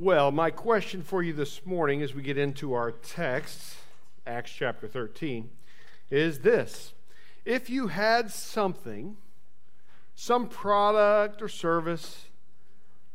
Well, 0.00 0.30
my 0.30 0.52
question 0.52 1.02
for 1.02 1.24
you 1.24 1.32
this 1.32 1.66
morning 1.66 2.02
as 2.02 2.14
we 2.14 2.22
get 2.22 2.38
into 2.38 2.72
our 2.72 2.92
text, 2.92 3.74
Acts 4.28 4.52
chapter 4.52 4.86
13, 4.86 5.50
is 6.08 6.38
this. 6.38 6.92
If 7.44 7.68
you 7.68 7.88
had 7.88 8.30
something, 8.30 9.16
some 10.14 10.48
product 10.48 11.42
or 11.42 11.48
service, 11.48 12.26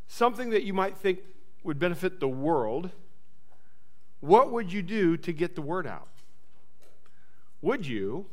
something 0.08 0.50
that 0.50 0.64
you 0.64 0.74
might 0.74 0.98
think 0.98 1.20
would 1.62 1.78
benefit 1.78 2.20
the 2.20 2.28
world, 2.28 2.90
what 4.20 4.52
would 4.52 4.70
you 4.70 4.82
do 4.82 5.16
to 5.16 5.32
get 5.32 5.54
the 5.54 5.62
word 5.62 5.86
out? 5.86 6.08
Would 7.62 7.86
you 7.86 8.26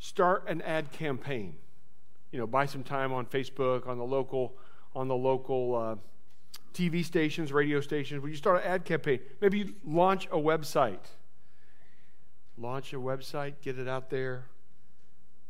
start 0.00 0.48
an 0.48 0.62
ad 0.62 0.90
campaign? 0.90 1.54
You 2.32 2.40
know, 2.40 2.46
buy 2.48 2.66
some 2.66 2.82
time 2.82 3.12
on 3.12 3.24
Facebook, 3.24 3.86
on 3.86 3.98
the 3.98 4.04
local, 4.04 4.56
on 4.96 5.06
the 5.06 5.14
local 5.14 5.76
uh, 5.76 5.94
TV 6.76 7.02
stations, 7.02 7.52
radio 7.52 7.80
stations. 7.80 8.20
Would 8.20 8.30
you 8.30 8.36
start 8.36 8.62
an 8.62 8.70
ad 8.70 8.84
campaign? 8.84 9.20
Maybe 9.40 9.58
you 9.58 9.74
launch 9.82 10.26
a 10.26 10.36
website. 10.36 11.00
Launch 12.58 12.92
a 12.92 12.96
website, 12.96 13.54
get 13.62 13.78
it 13.78 13.88
out 13.88 14.10
there. 14.10 14.44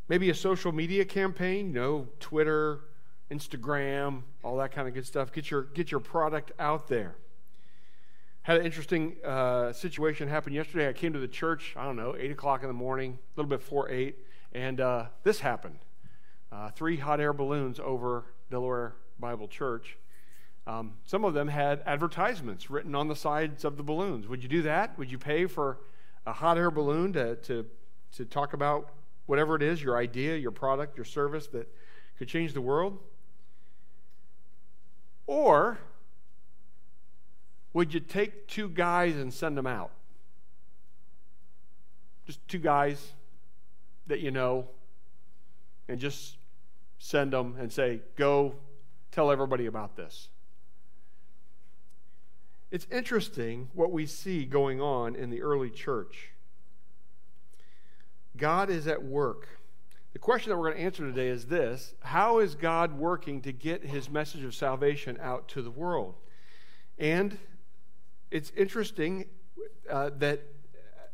Maybe 0.09 0.31
a 0.31 0.35
social 0.35 0.71
media 0.71 1.05
campaign, 1.05 1.69
you 1.69 1.73
know, 1.73 2.09
Twitter, 2.21 2.81
Instagram, 3.29 4.23
all 4.45 4.57
that 4.59 4.71
kind 4.71 4.87
of 4.87 4.95
good 4.95 5.05
stuff. 5.05 5.33
Get 5.33 5.51
your, 5.51 5.63
get 5.63 5.91
your 5.91 5.99
product 5.99 6.53
out 6.61 6.87
there. 6.87 7.17
Had 8.43 8.59
an 8.59 8.65
interesting 8.65 9.17
uh, 9.25 9.73
situation 9.73 10.29
happen 10.29 10.53
yesterday. 10.53 10.89
I 10.89 10.93
came 10.93 11.13
to 11.13 11.19
the 11.19 11.27
church, 11.27 11.75
I 11.77 11.85
don't 11.85 11.97
know, 11.97 12.15
8 12.17 12.31
o'clock 12.31 12.63
in 12.63 12.69
the 12.69 12.75
morning, 12.75 13.19
a 13.19 13.41
little 13.41 13.49
bit 13.51 13.59
before 13.59 13.91
8, 13.91 14.17
and 14.53 14.81
uh, 14.81 15.07
this 15.25 15.41
happened. 15.41 15.81
Uh, 16.53 16.71
three 16.71 16.99
hot 16.99 17.21
air 17.21 17.33
balloons 17.33 17.81
over 17.81 18.27
Delaware 18.49 18.95
Bible 19.19 19.49
Church. 19.49 19.99
Um, 20.67 20.95
some 21.05 21.25
of 21.25 21.33
them 21.33 21.47
had 21.49 21.83
advertisements 21.87 22.71
written 22.71 22.95
on 22.95 23.07
the 23.07 23.15
sides 23.15 23.65
of 23.65 23.77
the 23.77 23.83
balloons. 23.85 24.27
Would 24.27 24.43
you 24.43 24.49
do 24.49 24.63
that? 24.63 24.99
Would 24.99 25.13
you 25.13 25.19
pay 25.19 25.47
for 25.47 25.79
a 26.27 26.33
hot 26.33 26.59
air 26.59 26.73
balloon 26.73 27.13
to, 27.13 27.37
to, 27.37 27.67
to 28.17 28.25
talk 28.25 28.53
about 28.53 28.91
whatever 29.27 29.55
it 29.55 29.63
is, 29.63 29.81
your 29.83 29.97
idea, 29.97 30.37
your 30.37 30.51
product, 30.51 30.97
your 30.97 31.05
service 31.05 31.47
that 31.49 31.69
could 32.19 32.27
change 32.27 32.53
the 32.53 32.61
world? 32.61 32.99
Or 35.29 35.79
would 37.73 37.95
you 37.95 38.01
take 38.01 38.49
two 38.49 38.69
guys 38.69 39.17
and 39.17 39.33
send 39.33 39.57
them 39.57 39.67
out? 39.67 39.91
Just 42.27 42.47
two 42.49 42.59
guys 42.59 43.13
that 44.09 44.21
you 44.21 44.33
know, 44.33 44.67
and 45.89 46.01
just 46.01 46.39
send 46.99 47.33
them 47.33 47.57
and 47.59 47.73
say, 47.73 48.01
go 48.17 48.55
tell 49.13 49.31
everybody 49.31 49.67
about 49.67 49.97
this. 49.97 50.29
It's 52.71 52.87
interesting 52.91 53.69
what 53.75 53.93
we 53.93 54.07
see 54.07 54.45
going 54.45 54.81
on 54.81 55.15
in 55.15 55.31
the 55.31 55.43
early 55.43 55.71
church. 55.71 56.31
God 58.37 58.71
is 58.71 58.87
at 58.87 59.03
work. 59.03 59.49
The 60.13 60.19
question 60.19 60.51
that 60.51 60.57
we're 60.57 60.71
going 60.71 60.79
to 60.79 60.85
answer 60.85 61.05
today 61.05 61.29
is 61.29 61.47
this 61.47 61.95
How 62.01 62.39
is 62.39 62.55
God 62.55 62.99
working 62.99 63.41
to 63.43 63.53
get 63.53 63.85
his 63.85 64.11
message 64.11 64.45
of 64.45 64.55
salvation 64.55 65.19
out 65.21 65.47
to 65.49 65.63
the 65.63 65.71
world? 65.71 66.15
And 66.99 67.39
it's 68.31 68.51
interesting 68.57 69.27
uh, 69.91 70.11
that 70.19 70.43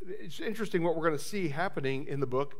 it's 0.00 0.40
interesting 0.40 0.82
what 0.82 0.96
we're 0.96 1.06
going 1.06 1.18
to 1.18 1.24
see 1.24 1.48
happening 1.48 2.06
in 2.06 2.20
the 2.20 2.26
book 2.26 2.54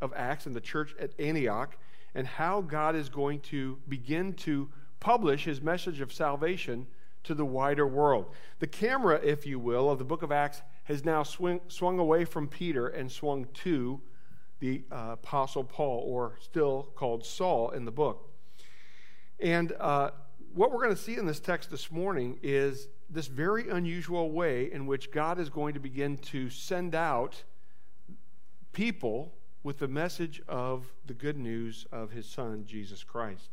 of 0.00 0.12
Acts 0.14 0.46
in 0.46 0.52
the 0.52 0.60
church 0.60 0.94
at 1.00 1.18
Antioch 1.18 1.76
and 2.14 2.26
how 2.26 2.60
God 2.60 2.94
is 2.94 3.08
going 3.08 3.40
to 3.40 3.78
begin 3.88 4.32
to 4.34 4.70
publish 5.00 5.44
his 5.44 5.60
message 5.60 6.00
of 6.00 6.12
salvation 6.12 6.86
to 7.26 7.34
the 7.34 7.44
wider 7.44 7.86
world. 7.86 8.26
The 8.58 8.66
camera, 8.66 9.20
if 9.22 9.46
you 9.46 9.58
will, 9.58 9.90
of 9.90 9.98
the 9.98 10.04
book 10.04 10.22
of 10.22 10.32
Acts 10.32 10.62
has 10.84 11.04
now 11.04 11.22
swing, 11.22 11.60
swung 11.68 11.98
away 11.98 12.24
from 12.24 12.48
Peter 12.48 12.88
and 12.88 13.10
swung 13.10 13.46
to 13.54 14.00
the 14.60 14.84
uh, 14.90 15.10
Apostle 15.12 15.64
Paul, 15.64 16.02
or 16.06 16.38
still 16.40 16.90
called 16.94 17.26
Saul 17.26 17.70
in 17.70 17.84
the 17.84 17.90
book. 17.90 18.30
And 19.38 19.72
uh, 19.78 20.10
what 20.54 20.72
we're 20.72 20.82
going 20.82 20.96
to 20.96 21.00
see 21.00 21.16
in 21.16 21.26
this 21.26 21.40
text 21.40 21.70
this 21.70 21.90
morning 21.90 22.38
is 22.42 22.88
this 23.10 23.26
very 23.26 23.68
unusual 23.68 24.30
way 24.30 24.72
in 24.72 24.86
which 24.86 25.12
God 25.12 25.38
is 25.38 25.50
going 25.50 25.74
to 25.74 25.80
begin 25.80 26.16
to 26.18 26.48
send 26.48 26.94
out 26.94 27.42
people 28.72 29.34
with 29.62 29.78
the 29.78 29.88
message 29.88 30.40
of 30.48 30.92
the 31.06 31.14
good 31.14 31.36
news 31.36 31.86
of 31.92 32.12
his 32.12 32.26
son, 32.26 32.64
Jesus 32.66 33.02
Christ. 33.02 33.50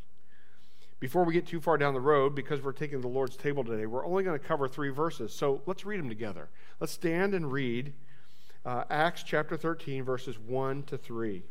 Before 1.03 1.25
we 1.25 1.33
get 1.33 1.45
too 1.45 1.59
far 1.59 1.77
down 1.77 1.93
the 1.93 1.99
road, 1.99 2.33
because 2.33 2.61
we're 2.61 2.71
taking 2.71 3.01
the 3.01 3.09
Lord's 3.09 3.35
table 3.35 3.61
today, 3.61 3.85
we're 3.85 4.05
only 4.05 4.23
going 4.23 4.39
to 4.39 4.47
cover 4.47 4.69
three 4.69 4.87
verses. 4.87 5.33
So 5.33 5.61
let's 5.65 5.83
read 5.83 5.99
them 5.99 6.07
together. 6.07 6.47
Let's 6.79 6.93
stand 6.93 7.33
and 7.33 7.51
read 7.51 7.91
uh, 8.65 8.85
Acts 8.89 9.21
chapter 9.21 9.57
13, 9.57 10.05
verses 10.05 10.39
1 10.39 10.83
to 10.83 10.97
3. 10.97 11.43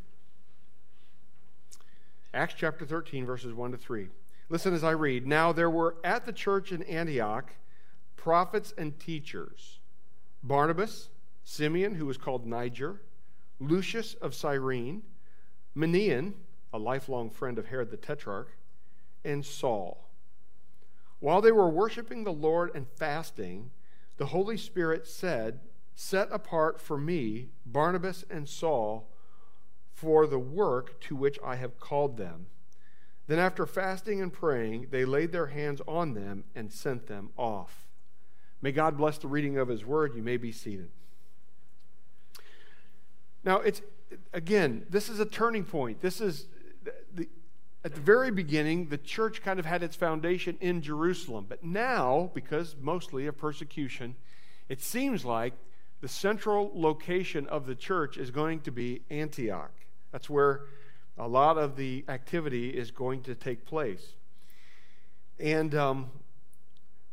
Acts 2.33 2.55
chapter 2.57 2.87
13, 2.87 3.27
verses 3.27 3.53
1 3.53 3.73
to 3.73 3.77
3. 3.77 4.09
Listen 4.49 4.73
as 4.73 4.83
I 4.83 4.93
read. 4.93 5.27
Now 5.27 5.53
there 5.53 5.69
were 5.69 5.97
at 6.03 6.25
the 6.25 6.33
church 6.33 6.73
in 6.73 6.83
Antioch 6.85 7.53
prophets 8.17 8.73
and 8.79 8.99
teachers 8.99 9.81
Barnabas, 10.43 11.11
Simeon, 11.45 11.97
who 11.97 12.07
was 12.07 12.17
called 12.17 12.47
Niger, 12.47 13.03
Lucius 13.61 14.15
of 14.15 14.35
Cyrene, 14.35 15.03
Manaen, 15.77 16.33
a 16.73 16.79
lifelong 16.79 17.29
friend 17.29 17.59
of 17.59 17.67
Herod 17.67 17.91
the 17.91 17.99
Tetrarch 17.99 18.49
and 19.25 19.45
Saul. 19.45 20.09
While 21.21 21.41
they 21.41 21.53
were 21.53 21.69
worshiping 21.69 22.25
the 22.25 22.33
Lord 22.33 22.71
and 22.75 22.87
fasting, 22.89 23.71
the 24.17 24.27
Holy 24.27 24.57
Spirit 24.57 25.07
said, 25.07 25.61
Set 25.95 26.29
apart 26.33 26.81
for 26.81 26.99
me 26.99 27.51
Barnabas 27.67 28.25
and 28.31 28.49
Saul 28.49 29.09
for 29.93 30.27
the 30.27 30.39
work 30.39 31.01
to 31.03 31.15
which 31.15 31.39
I 31.45 31.57
have 31.57 31.79
called 31.79 32.17
them. 32.17 32.47
Then, 33.29 33.39
after 33.39 33.67
fasting 33.67 34.21
and 34.21 34.33
praying, 34.33 34.89
they 34.91 35.05
laid 35.05 35.31
their 35.31 35.47
hands 35.47 35.81
on 35.87 36.15
them 36.15 36.45
and 36.57 36.73
sent 36.73 37.07
them 37.07 37.31
off. 37.37 37.89
May 38.61 38.73
God 38.73 38.97
bless 38.97 39.19
the 39.19 39.29
reading 39.29 39.59
of 39.59 39.69
His 39.69 39.85
word. 39.85 40.15
You 40.17 40.23
may 40.23 40.37
be 40.37 40.51
seated. 40.51 40.91
Now, 43.45 43.59
it's 43.59 43.81
again, 44.33 44.87
this 44.91 45.09
is 45.09 45.21
a 45.21 45.25
turning 45.25 45.65
point. 45.65 46.01
This 46.01 46.21
is 46.21 46.47
the, 47.15 47.29
at 47.85 47.95
the 47.95 48.01
very 48.01 48.31
beginning, 48.31 48.89
the 48.89 48.99
church 48.99 49.43
kind 49.43 49.59
of 49.59 49.67
had 49.67 49.83
its 49.83 49.97
foundation 49.97 50.57
in 50.61 50.83
Jerusalem. 50.83 51.47
But 51.49 51.65
now, 51.65 52.31
because 52.35 52.77
mostly 52.81 53.27
of 53.27 53.37
persecution, 53.37 54.15
it 54.69 54.81
seems 54.81 55.25
like 55.25 55.55
the 56.01 56.09
central 56.09 56.71
location 56.75 57.47
of 57.49 57.67
the 57.67 57.75
church 57.75 58.17
is 58.17 58.31
going 58.31 58.61
to 58.61 58.71
be 58.71 59.03
Antioch. 59.11 59.73
That's 60.13 60.31
where 60.31 60.63
a 61.19 61.27
lot 61.27 61.59
of 61.59 61.77
the 61.77 62.05
activity 62.09 62.71
is 62.71 62.91
going 62.91 63.23
to 63.23 63.35
take 63.35 63.65
place. 63.65 64.15
And 65.41 65.75
um, 65.75 66.11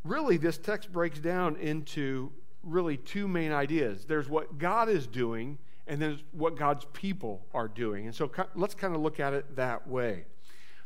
really, 0.03 0.37
this 0.37 0.57
text 0.57 0.91
breaks 0.91 1.19
down 1.19 1.55
into 1.57 2.31
really 2.63 2.97
two 2.97 3.25
main 3.27 3.53
ideas 3.53 4.03
there's 4.05 4.27
what 4.27 4.57
God 4.57 4.89
is 4.89 5.07
doing, 5.07 5.57
and 5.87 6.01
then 6.01 6.19
what 6.31 6.55
God's 6.55 6.85
people 6.93 7.45
are 7.53 7.67
doing. 7.67 8.05
And 8.05 8.13
so 8.13 8.29
let's 8.53 8.75
kind 8.75 8.93
of 8.93 9.01
look 9.01 9.19
at 9.19 9.33
it 9.33 9.55
that 9.55 9.87
way. 9.87 10.25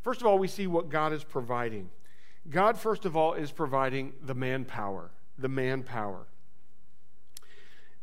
First 0.04 0.22
of 0.22 0.28
all, 0.28 0.38
we 0.38 0.48
see 0.48 0.68
what 0.68 0.90
God 0.90 1.14
is 1.14 1.24
providing. 1.24 1.90
God, 2.50 2.78
first 2.78 3.06
of 3.06 3.16
all, 3.16 3.34
is 3.34 3.52
providing 3.52 4.14
the 4.22 4.36
manpower. 4.36 5.12
The 5.38 5.48
manpower. 5.48 6.28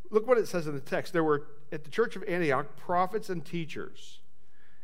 Look 0.09 0.27
what 0.27 0.37
it 0.37 0.47
says 0.47 0.67
in 0.67 0.73
the 0.73 0.81
text. 0.81 1.13
There 1.13 1.23
were, 1.23 1.47
at 1.71 1.83
the 1.83 1.89
church 1.91 2.15
of 2.15 2.23
Antioch, 2.23 2.75
prophets 2.75 3.29
and 3.29 3.45
teachers. 3.45 4.19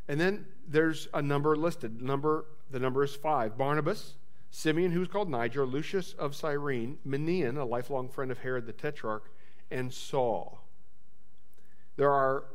And 0.07 0.19
then 0.19 0.45
there's 0.67 1.07
a 1.13 1.21
number 1.21 1.55
listed. 1.55 2.01
Number, 2.01 2.45
the 2.69 2.79
number 2.79 3.03
is 3.03 3.15
five 3.15 3.57
Barnabas, 3.57 4.13
Simeon, 4.51 4.91
who 4.91 4.99
was 4.99 5.09
called 5.09 5.29
Niger, 5.29 5.65
Lucius 5.65 6.13
of 6.13 6.35
Cyrene, 6.35 6.99
Manaen, 7.05 7.57
a 7.57 7.65
lifelong 7.65 8.09
friend 8.09 8.31
of 8.31 8.37
Herod 8.37 8.67
the 8.67 8.73
Tetrarch, 8.73 9.29
and 9.69 9.91
Saul. 9.91 10.63
There 11.97 12.11
are 12.11 12.45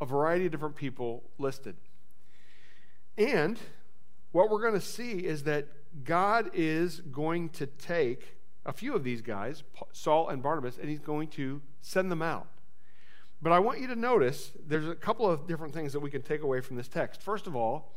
a 0.00 0.04
variety 0.04 0.46
of 0.46 0.52
different 0.52 0.76
people 0.76 1.22
listed. 1.38 1.76
And 3.16 3.58
what 4.32 4.50
we're 4.50 4.60
going 4.60 4.74
to 4.74 4.80
see 4.80 5.18
is 5.18 5.44
that 5.44 5.68
God 6.04 6.50
is 6.54 7.00
going 7.00 7.50
to 7.50 7.66
take 7.66 8.36
a 8.64 8.72
few 8.72 8.94
of 8.94 9.04
these 9.04 9.20
guys, 9.20 9.62
Saul 9.92 10.28
and 10.28 10.42
Barnabas, 10.42 10.78
and 10.78 10.88
he's 10.88 11.00
going 11.00 11.28
to 11.28 11.60
send 11.80 12.10
them 12.10 12.22
out. 12.22 12.48
But 13.42 13.52
I 13.52 13.58
want 13.58 13.80
you 13.80 13.88
to 13.88 13.96
notice 13.96 14.52
there's 14.66 14.88
a 14.88 14.94
couple 14.94 15.28
of 15.28 15.46
different 15.46 15.74
things 15.74 15.92
that 15.92 16.00
we 16.00 16.10
can 16.10 16.22
take 16.22 16.42
away 16.42 16.60
from 16.60 16.76
this 16.76 16.88
text. 16.88 17.20
First 17.20 17.46
of 17.46 17.56
all, 17.56 17.92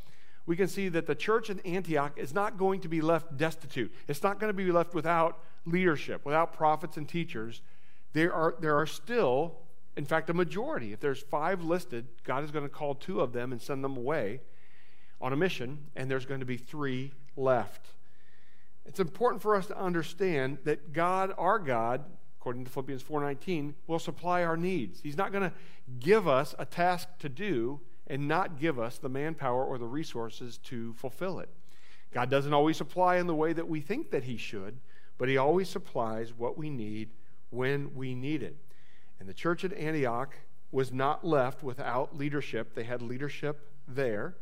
we 0.48 0.56
can 0.56 0.68
see 0.68 0.90
that 0.90 1.08
the 1.08 1.16
church 1.16 1.50
in 1.50 1.60
Antioch 1.62 2.14
is 2.18 2.34
not 2.34 2.58
going 2.58 2.82
to 2.82 2.88
be 2.88 3.02
left 3.02 3.38
destitute. 3.38 3.94
It's 4.08 4.24
not 4.24 4.40
going 4.40 4.50
to 4.50 4.58
be 4.58 4.72
left 4.72 4.94
without 4.94 5.40
leadership, 5.66 6.26
without 6.26 6.54
prophets 6.54 6.98
and 6.98 7.08
teachers. 7.08 7.62
There 8.14 8.34
are, 8.34 8.56
there 8.60 8.76
are 8.76 8.86
still, 8.86 9.58
in 9.96 10.06
fact, 10.06 10.30
a 10.30 10.34
majority. 10.34 10.94
If 10.94 11.00
there's 11.00 11.22
five 11.22 11.64
listed, 11.64 12.08
God 12.24 12.44
is 12.44 12.52
going 12.52 12.66
to 12.66 12.70
call 12.70 12.96
two 12.96 13.22
of 13.22 13.32
them 13.32 13.52
and 13.52 13.62
send 13.62 13.84
them 13.84 13.98
away 13.98 14.42
on 15.26 15.34
a 15.34 15.36
mission, 15.36 15.80
and 15.96 16.10
there's 16.10 16.28
going 16.28 16.40
to 16.40 16.46
be 16.46 16.56
three 16.56 17.12
left. 17.36 17.88
it's 18.86 19.00
important 19.00 19.42
for 19.42 19.56
us 19.56 19.66
to 19.66 19.76
understand 19.76 20.60
that 20.66 20.94
God, 20.94 21.34
our 21.40 21.58
God, 21.58 22.04
according 22.40 22.64
to 22.64 22.70
Philippians 22.70 23.02
4:19, 23.02 23.74
will 23.88 23.98
supply 23.98 24.44
our 24.44 24.56
needs. 24.56 25.02
He's 25.02 25.18
not 25.18 25.32
going 25.32 25.50
to 25.50 25.56
give 26.00 26.28
us 26.28 26.54
a 26.60 26.66
task 26.66 27.10
to 27.18 27.28
do 27.28 27.82
and 28.06 28.28
not 28.28 28.60
give 28.60 28.78
us 28.78 29.00
the 29.00 29.10
manpower 29.10 29.66
or 29.66 29.80
the 29.80 29.88
resources 29.88 30.60
to 30.60 30.94
fulfill 30.94 31.40
it. 31.40 31.50
God 32.14 32.30
doesn't 32.30 32.54
always 32.54 32.78
supply 32.78 33.16
in 33.16 33.26
the 33.26 33.34
way 33.34 33.52
that 33.52 33.68
we 33.68 33.82
think 33.82 34.12
that 34.12 34.26
he 34.26 34.38
should, 34.38 34.78
but 35.18 35.28
he 35.28 35.38
always 35.38 35.68
supplies 35.68 36.36
what 36.38 36.56
we 36.56 36.70
need 36.70 37.10
when 37.50 37.96
we 37.96 38.14
need 38.14 38.44
it. 38.44 38.58
And 39.20 39.28
the 39.28 39.34
church 39.34 39.64
at 39.64 39.74
Antioch 39.74 40.36
was 40.72 40.94
not 40.94 41.26
left 41.26 41.64
without 41.64 42.16
leadership. 42.16 42.76
They 42.76 42.84
had 42.84 43.02
leadership 43.02 43.72
there, 43.88 44.36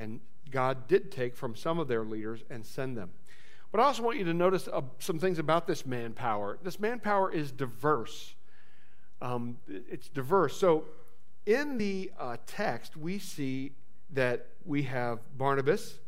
and 0.00 0.20
God 0.50 0.88
did 0.88 1.12
take 1.12 1.36
from 1.36 1.54
some 1.54 1.78
of 1.78 1.88
their 1.88 2.04
leaders 2.04 2.42
and 2.50 2.64
send 2.64 2.96
them. 2.96 3.10
But 3.70 3.80
I 3.80 3.84
also 3.84 4.02
want 4.02 4.18
you 4.18 4.24
to 4.24 4.34
notice 4.34 4.68
uh, 4.72 4.80
some 4.98 5.18
things 5.18 5.38
about 5.38 5.66
this 5.66 5.86
manpower. 5.86 6.58
This 6.62 6.80
manpower 6.80 7.30
is 7.32 7.52
diverse. 7.52 8.34
Um, 9.22 9.58
it's 9.68 10.08
diverse. 10.08 10.56
So 10.56 10.86
in 11.46 11.78
the 11.78 12.10
uh, 12.18 12.38
text, 12.46 12.96
we 12.96 13.18
see 13.18 13.72
that 14.12 14.48
we 14.64 14.82
have 14.84 15.20
Barnabas. 15.38 15.98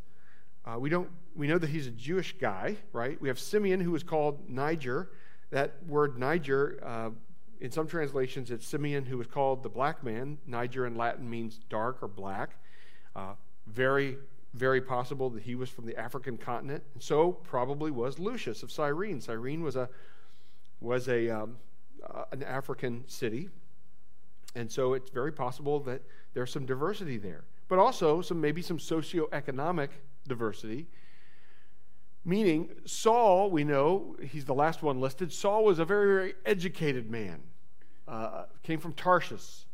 Uh, 0.65 0.77
we 0.79 0.89
don't. 0.89 1.09
We 1.35 1.47
know 1.47 1.57
that 1.57 1.69
he's 1.69 1.87
a 1.87 1.91
Jewish 1.91 2.35
guy, 2.37 2.75
right? 2.91 3.19
We 3.19 3.27
have 3.27 3.39
Simeon, 3.39 3.79
who 3.79 3.95
is 3.95 4.03
called 4.03 4.49
Niger. 4.49 5.09
That 5.49 5.77
word 5.87 6.19
Niger, 6.19 6.79
uh, 6.85 7.09
in 7.59 7.71
some 7.71 7.87
translations, 7.87 8.51
it's 8.51 8.67
Simeon, 8.67 9.05
who 9.05 9.19
is 9.19 9.27
called 9.27 9.63
the 9.63 9.69
black 9.69 10.03
man. 10.03 10.37
Niger 10.45 10.85
in 10.85 10.95
Latin 10.95 11.27
means 11.29 11.59
dark 11.69 12.03
or 12.03 12.07
black. 12.07 12.57
Very 13.67 14.17
very 14.53 14.81
possible 14.81 15.29
that 15.31 15.43
he 15.43 15.55
was 15.55 15.69
from 15.69 15.85
the 15.85 15.97
African 15.97 16.37
continent, 16.37 16.83
and 16.93 17.01
so 17.01 17.31
probably 17.31 17.91
was 17.91 18.19
Lucius 18.19 18.61
of 18.63 18.71
Cyrene. 18.71 19.19
Cyrene 19.19 19.63
was 19.63 19.75
a 19.75 19.89
was 20.79 21.07
a 21.07 21.29
um, 21.29 21.57
uh, 22.07 22.25
an 22.31 22.43
African 22.43 23.03
city, 23.07 23.49
and 24.55 24.71
so 24.71 24.93
it's 24.93 25.09
very 25.09 25.31
possible 25.31 25.79
that 25.81 26.01
there's 26.33 26.51
some 26.51 26.65
diversity 26.65 27.17
there, 27.17 27.45
but 27.67 27.79
also 27.79 28.21
some 28.21 28.39
maybe 28.39 28.61
some 28.61 28.77
socioeconomic 28.77 29.89
diversity. 30.27 30.87
Meaning, 32.25 32.69
Saul, 32.85 33.49
we 33.49 33.65
know 33.65 34.15
he's 34.21 34.45
the 34.45 34.53
last 34.53 34.81
one 34.81 35.01
listed. 35.01 35.33
Saul 35.33 35.65
was 35.65 35.79
a 35.79 35.85
very, 35.85 36.07
very 36.07 36.33
educated 36.45 37.11
man, 37.11 37.41
uh, 38.07 38.45
came 38.61 38.79
from 38.79 38.93
Tarshish, 38.93 39.65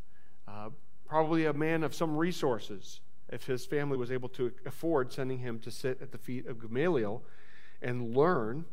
uh, 0.48 0.70
probably 1.06 1.44
a 1.44 1.52
man 1.52 1.84
of 1.84 1.94
some 1.94 2.16
resources 2.16 3.00
if 3.30 3.46
his 3.46 3.64
family 3.64 3.96
was 3.96 4.10
able 4.10 4.28
to 4.30 4.52
afford 4.66 5.12
sending 5.12 5.38
him 5.38 5.58
to 5.60 5.70
sit 5.70 6.00
at 6.02 6.12
the 6.12 6.18
feet 6.18 6.46
of 6.46 6.60
Gamaliel 6.60 7.22
and 7.80 8.16
learn 8.16 8.64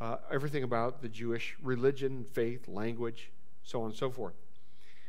uh, 0.00 0.16
everything 0.30 0.62
about 0.62 1.02
the 1.02 1.08
Jewish 1.08 1.56
religion, 1.62 2.26
faith, 2.32 2.68
language, 2.68 3.30
so 3.62 3.80
on 3.80 3.90
and 3.90 3.94
so 3.94 4.10
forth. 4.10 4.34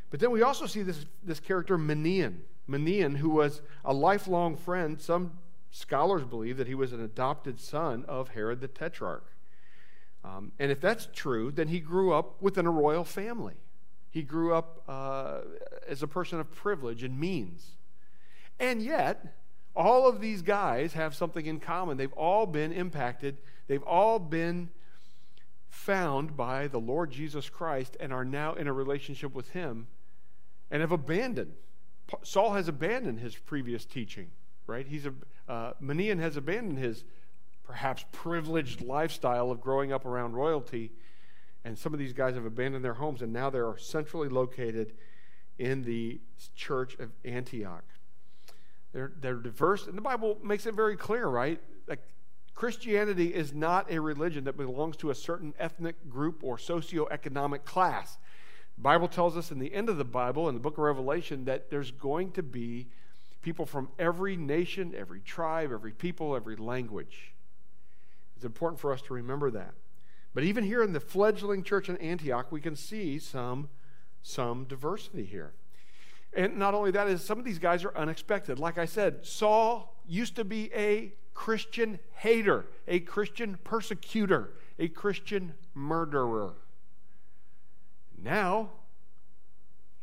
But 0.09 0.19
then 0.19 0.31
we 0.31 0.41
also 0.41 0.65
see 0.65 0.83
this, 0.83 1.05
this 1.23 1.39
character, 1.39 1.77
Manaen. 1.77 2.39
Manaen, 2.69 3.17
who 3.17 3.29
was 3.29 3.61
a 3.83 3.93
lifelong 3.93 4.55
friend. 4.55 4.99
Some 4.99 5.31
scholars 5.71 6.23
believe 6.25 6.57
that 6.57 6.67
he 6.67 6.75
was 6.75 6.93
an 6.93 7.01
adopted 7.01 7.59
son 7.59 8.05
of 8.07 8.29
Herod 8.29 8.59
the 8.59 8.67
Tetrarch. 8.67 9.25
Um, 10.23 10.51
and 10.59 10.71
if 10.71 10.79
that's 10.79 11.07
true, 11.13 11.51
then 11.51 11.69
he 11.69 11.79
grew 11.79 12.13
up 12.13 12.41
within 12.41 12.65
a 12.67 12.71
royal 12.71 13.03
family. 13.03 13.55
He 14.11 14.21
grew 14.21 14.53
up 14.53 14.83
uh, 14.87 15.39
as 15.87 16.03
a 16.03 16.07
person 16.07 16.39
of 16.39 16.51
privilege 16.51 17.03
and 17.03 17.17
means. 17.17 17.77
And 18.61 18.83
yet, 18.83 19.25
all 19.75 20.07
of 20.07 20.21
these 20.21 20.43
guys 20.43 20.93
have 20.93 21.15
something 21.15 21.47
in 21.47 21.59
common. 21.59 21.97
They've 21.97 22.13
all 22.13 22.45
been 22.45 22.71
impacted, 22.71 23.39
they've 23.67 23.83
all 23.83 24.19
been 24.19 24.69
found 25.67 26.37
by 26.37 26.67
the 26.67 26.79
Lord 26.79 27.09
Jesus 27.11 27.49
Christ 27.49 27.97
and 27.99 28.13
are 28.13 28.23
now 28.23 28.53
in 28.53 28.67
a 28.67 28.73
relationship 28.73 29.33
with 29.33 29.49
Him 29.49 29.87
and 30.69 30.81
have 30.81 30.91
abandoned. 30.91 31.53
Saul 32.23 32.53
has 32.53 32.67
abandoned 32.67 33.19
his 33.19 33.35
previous 33.35 33.85
teaching, 33.85 34.29
right? 34.67 34.85
He's 34.85 35.05
a, 35.05 35.13
uh, 35.47 35.73
Manaen 35.81 36.19
has 36.19 36.37
abandoned 36.37 36.77
his 36.77 37.03
perhaps 37.63 38.05
privileged 38.11 38.81
lifestyle 38.81 39.49
of 39.49 39.61
growing 39.61 39.93
up 39.93 40.05
around 40.05 40.33
royalty, 40.33 40.91
and 41.63 41.77
some 41.77 41.93
of 41.93 41.99
these 41.99 42.13
guys 42.13 42.35
have 42.35 42.45
abandoned 42.45 42.83
their 42.83 42.95
homes 42.95 43.21
and 43.21 43.31
now 43.31 43.49
they're 43.49 43.77
centrally 43.77 44.29
located 44.29 44.93
in 45.57 45.83
the 45.83 46.19
church 46.55 46.95
of 46.99 47.11
Antioch. 47.23 47.85
They're, 48.93 49.11
they're 49.19 49.35
diverse, 49.35 49.87
and 49.87 49.97
the 49.97 50.01
Bible 50.01 50.37
makes 50.43 50.65
it 50.65 50.73
very 50.73 50.97
clear, 50.97 51.27
right? 51.27 51.61
Like 51.87 52.01
Christianity 52.55 53.33
is 53.33 53.53
not 53.53 53.89
a 53.89 53.99
religion 53.99 54.43
that 54.43 54.57
belongs 54.57 54.97
to 54.97 55.09
a 55.09 55.15
certain 55.15 55.53
ethnic 55.57 56.09
group 56.09 56.43
or 56.43 56.57
socioeconomic 56.57 57.63
class. 57.63 58.17
The 58.75 58.81
Bible 58.81 59.07
tells 59.07 59.37
us 59.37 59.51
in 59.51 59.59
the 59.59 59.73
end 59.73 59.89
of 59.89 59.97
the 59.97 60.03
Bible, 60.03 60.49
in 60.49 60.55
the 60.55 60.61
book 60.61 60.77
of 60.77 60.83
Revelation, 60.83 61.45
that 61.45 61.69
there's 61.69 61.91
going 61.91 62.31
to 62.33 62.43
be 62.43 62.87
people 63.41 63.65
from 63.65 63.89
every 63.97 64.35
nation, 64.35 64.93
every 64.95 65.21
tribe, 65.21 65.71
every 65.71 65.91
people, 65.91 66.35
every 66.35 66.55
language. 66.55 67.33
It's 68.35 68.45
important 68.45 68.79
for 68.79 68.91
us 68.91 69.01
to 69.03 69.13
remember 69.13 69.51
that. 69.51 69.73
But 70.33 70.43
even 70.43 70.63
here 70.63 70.83
in 70.83 70.93
the 70.93 70.99
fledgling 70.99 71.63
church 71.63 71.89
in 71.89 71.97
Antioch, 71.97 72.51
we 72.51 72.61
can 72.61 72.75
see 72.75 73.19
some, 73.19 73.69
some 74.21 74.65
diversity 74.65 75.25
here. 75.25 75.53
And 76.33 76.57
not 76.57 76.73
only 76.73 76.91
that 76.91 77.07
is 77.07 77.23
some 77.23 77.39
of 77.39 77.45
these 77.45 77.59
guys 77.59 77.83
are 77.83 77.95
unexpected. 77.95 78.57
Like 78.59 78.77
I 78.77 78.85
said, 78.85 79.25
Saul 79.25 79.95
used 80.07 80.35
to 80.37 80.45
be 80.45 80.71
a 80.73 81.13
Christian 81.33 81.99
hater, 82.13 82.65
a 82.87 82.99
Christian 82.99 83.57
persecutor, 83.63 84.53
a 84.79 84.87
Christian 84.87 85.53
murderer. 85.73 86.53
Now, 88.21 88.69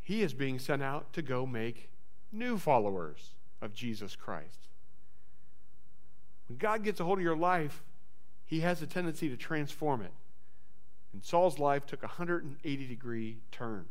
he 0.01 0.21
is 0.21 0.33
being 0.33 0.59
sent 0.59 0.83
out 0.83 1.13
to 1.13 1.21
go 1.21 1.45
make 1.45 1.89
new 2.31 2.57
followers 2.57 3.35
of 3.61 3.73
Jesus 3.73 4.15
Christ. 4.15 4.67
When 6.47 6.57
God 6.57 6.83
gets 6.83 6.99
a 6.99 7.03
hold 7.03 7.19
of 7.19 7.23
your 7.23 7.37
life, 7.37 7.83
he 8.45 8.61
has 8.61 8.81
a 8.81 8.87
tendency 8.87 9.29
to 9.29 9.37
transform 9.37 10.01
it. 10.01 10.11
And 11.13 11.23
Saul's 11.23 11.59
life 11.59 11.85
took 11.85 12.01
a 12.01 12.07
180 12.07 12.87
degree 12.87 13.37
turn. 13.51 13.85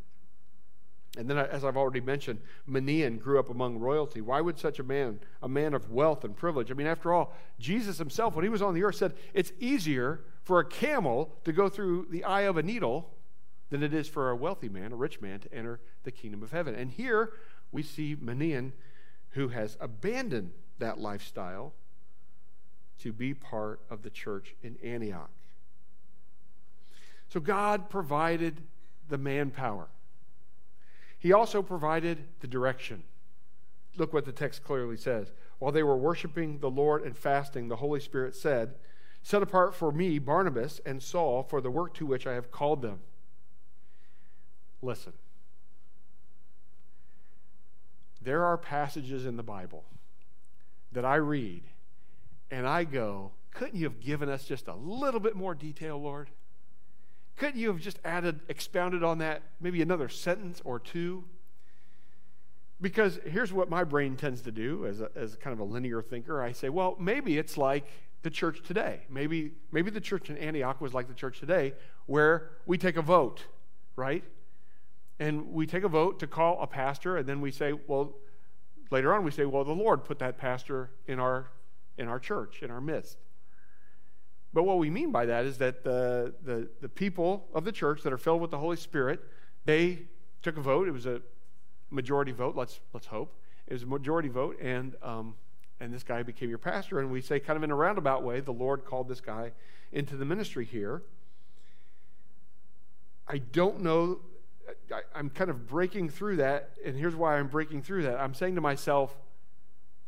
And 1.19 1.29
then, 1.29 1.37
as 1.37 1.65
I've 1.65 1.77
already 1.77 2.01
mentioned, 2.01 2.39
Manaen 2.71 3.21
grew 3.21 3.41
up 3.41 3.51
among 3.51 3.79
royalty. 3.79 4.21
Why 4.21 4.41
would 4.41 4.57
such 4.57 4.79
a 4.79 4.85
man, 4.85 5.19
a 5.43 5.49
man 5.49 5.75
of 5.75 5.91
wealth 5.91 6.23
and 6.25 6.37
privilege? 6.37 6.71
I 6.71 6.75
mean, 6.75 6.87
after 6.87 7.13
all, 7.13 7.35
Jesus 7.59 7.99
himself, 7.99 8.37
when 8.37 8.45
he 8.45 8.49
was 8.49 8.63
on 8.63 8.73
the 8.73 8.85
earth, 8.85 8.95
said 8.95 9.15
it's 9.35 9.51
easier 9.59 10.21
for 10.45 10.61
a 10.61 10.65
camel 10.65 11.35
to 11.43 11.53
go 11.53 11.69
through 11.69 12.07
the 12.11 12.23
eye 12.23 12.43
of 12.43 12.57
a 12.57 12.63
needle 12.63 13.11
than 13.71 13.83
it 13.83 13.93
is 13.93 14.09
for 14.09 14.31
a 14.31 14.37
wealthy 14.37 14.69
man, 14.69 14.93
a 14.93 14.97
rich 14.97 15.21
man, 15.21 15.41
to 15.41 15.53
enter 15.53 15.81
the 16.05 16.13
kingdom 16.13 16.41
of 16.41 16.53
heaven. 16.53 16.77
And 16.77 16.93
here 16.93 17.33
we 17.73 17.83
see 17.83 18.15
Manaen, 18.15 18.71
who 19.31 19.49
has 19.49 19.77
abandoned 19.81 20.53
that 20.79 21.01
lifestyle 21.01 21.73
to 23.01 23.13
be 23.13 23.35
part 23.35 23.81
of 23.91 24.03
the 24.03 24.11
church 24.11 24.55
in 24.63 24.77
Antioch. 24.85 25.31
So 27.29 27.41
God 27.41 27.91
provided 27.91 28.63
the 29.09 29.19
manpower. 29.19 29.89
He 31.19 31.33
also 31.33 31.63
provided 31.63 32.25
the 32.41 32.47
direction. 32.47 33.03
Look 33.97 34.13
what 34.13 34.25
the 34.25 34.33
text 34.33 34.63
clearly 34.63 34.97
says. 34.97 35.33
While 35.59 35.73
they 35.73 35.83
were 35.83 35.97
worshiping 35.97 36.61
the 36.61 36.71
Lord 36.71 37.03
and 37.03 37.17
fasting, 37.17 37.69
the 37.69 37.77
Holy 37.77 38.01
Spirit 38.01 38.37
said, 38.37 38.75
Set 39.23 39.43
apart 39.43 39.75
for 39.75 39.91
me 39.91 40.19
Barnabas 40.19 40.81
and 40.87 41.03
Saul 41.03 41.43
for 41.43 41.61
the 41.61 41.71
work 41.71 41.95
to 41.95 42.07
which 42.07 42.27
I 42.27 42.35
have 42.35 42.51
called 42.51 42.83
them. 42.83 43.01
Listen. 44.81 45.13
There 48.23 48.45
are 48.45 48.57
passages 48.57 49.27
in 49.27 49.37
the 49.37 49.43
Bible 49.43 49.85
that 50.93 51.05
I 51.05 51.17
read 51.17 51.63
and 52.51 52.67
I 52.67 52.85
go, 52.85 53.33
couldn't 53.53 53.77
you 53.77 53.85
have 53.85 54.01
given 54.01 54.29
us 54.29 54.45
just 54.45 54.69
a 54.69 54.75
little 54.75 55.21
bit 55.21 55.35
more 55.35 55.55
detail, 55.55 56.01
Lord? 56.01 56.31
Couldn't 57.39 57.61
you 57.61 57.69
have 57.69 57.79
just 57.79 58.01
added, 58.05 58.41
expounded 58.49 59.05
on 59.05 59.19
that, 59.19 59.43
maybe 59.61 59.81
another 59.81 60.09
sentence 60.09 60.61
or 60.65 60.81
two? 60.81 61.25
Because 62.81 63.21
here's 63.25 63.53
what 63.53 63.71
my 63.71 63.85
brain 63.85 64.17
tends 64.17 64.43
to 64.43 64.53
do 64.53 64.87
as, 64.87 65.01
a, 65.01 65.11
as 65.15 65.37
kind 65.37 65.55
of 65.55 65.61
a 65.61 65.65
linear 65.65 66.03
thinker. 66.03 66.43
I 66.43 66.51
say, 66.53 66.69
well, 66.69 66.97
maybe 66.99 67.39
it's 67.39 67.57
like 67.57 67.87
the 68.23 68.31
church 68.31 68.63
today. 68.67 69.03
Maybe, 69.09 69.53
maybe 69.71 69.91
the 69.91 70.01
church 70.01 70.31
in 70.31 70.37
Antioch 70.37 70.81
was 70.81 70.95
like 70.95 71.07
the 71.07 71.15
church 71.15 71.39
today, 71.39 71.75
where 72.07 72.51
we 72.67 72.77
take 72.77 72.97
a 72.97 73.03
vote, 73.03 73.47
right? 73.95 74.25
And 75.21 75.53
we 75.53 75.67
take 75.67 75.85
a 75.85 75.89
vote 75.89 76.19
to 76.21 76.27
call 76.27 76.61
a 76.61 76.67
pastor, 76.67 77.17
and 77.17 77.29
then 77.29 77.41
we 77.41 77.53
say, 77.53 77.73
well, 77.73 78.17
later 78.91 79.15
on 79.15 79.23
we 79.23 79.31
say, 79.31 79.45
well, 79.45 79.65
the 79.65 79.73
Lord 79.73 80.05
put 80.05 80.19
that 80.19 80.39
pastor 80.39 80.91
in 81.07 81.21
our, 81.21 81.51
in 81.97 82.09
our 82.09 82.19
church, 82.19 82.63
in 82.63 82.71
our 82.71 82.81
midst. 82.81 83.19
But 84.53 84.63
what 84.63 84.79
we 84.79 84.91
mean 84.91 85.13
by 85.13 85.27
that 85.27 85.45
is 85.45 85.59
that 85.59 85.85
the, 85.85 86.35
the, 86.43 86.69
the 86.81 86.89
people 86.89 87.49
of 87.55 87.65
the 87.65 87.73
church 87.73 88.03
that 88.03 88.13
are 88.13 88.19
filled 88.19 88.41
with 88.41 88.51
the 88.51 88.59
Holy 88.59 88.77
Spirit, 88.77 89.21
they 89.65 90.07
took 90.43 90.57
a 90.57 90.61
vote. 90.61 90.89
It 90.89 90.93
was 90.93 91.07
a 91.07 91.21
majority 91.91 92.33
vote, 92.33 92.57
let's, 92.57 92.81
let's 92.93 93.07
hope. 93.07 93.35
It 93.67 93.75
was 93.75 93.83
a 93.83 93.87
majority 93.87 94.31
vote, 94.31 94.59
and 94.63 94.97
um, 95.03 95.35
and 95.81 95.93
this 95.93 96.03
guy 96.03 96.23
became 96.23 96.49
your 96.49 96.59
pastor. 96.59 96.99
And 97.01 97.11
we 97.11 97.21
say, 97.21 97.39
kind 97.39 97.57
of 97.57 97.63
in 97.63 97.71
a 97.71 97.75
roundabout 97.75 98.23
way, 98.23 98.41
the 98.41 98.53
Lord 98.53 98.85
called 98.85 99.09
this 99.09 99.21
guy 99.21 99.53
into 99.93 100.17
the 100.17 100.25
ministry 100.25 100.65
here. 100.65 101.03
I 103.29 103.39
don't 103.39 103.83
know. 103.83 104.21
I, 104.93 105.01
I'm 105.15 105.31
kind 105.31 105.51
of 105.51 105.69
breaking 105.69 106.09
through 106.09 106.37
that, 106.37 106.71
and 106.85 106.97
here's 106.97 107.15
why 107.15 107.39
I'm 107.39 107.49
breaking 107.49 107.83
through 107.83 108.05
that. 108.05 108.19
I'm 108.19 108.35
saying 108.35 108.55
to 108.55 108.61
myself, 108.61 109.15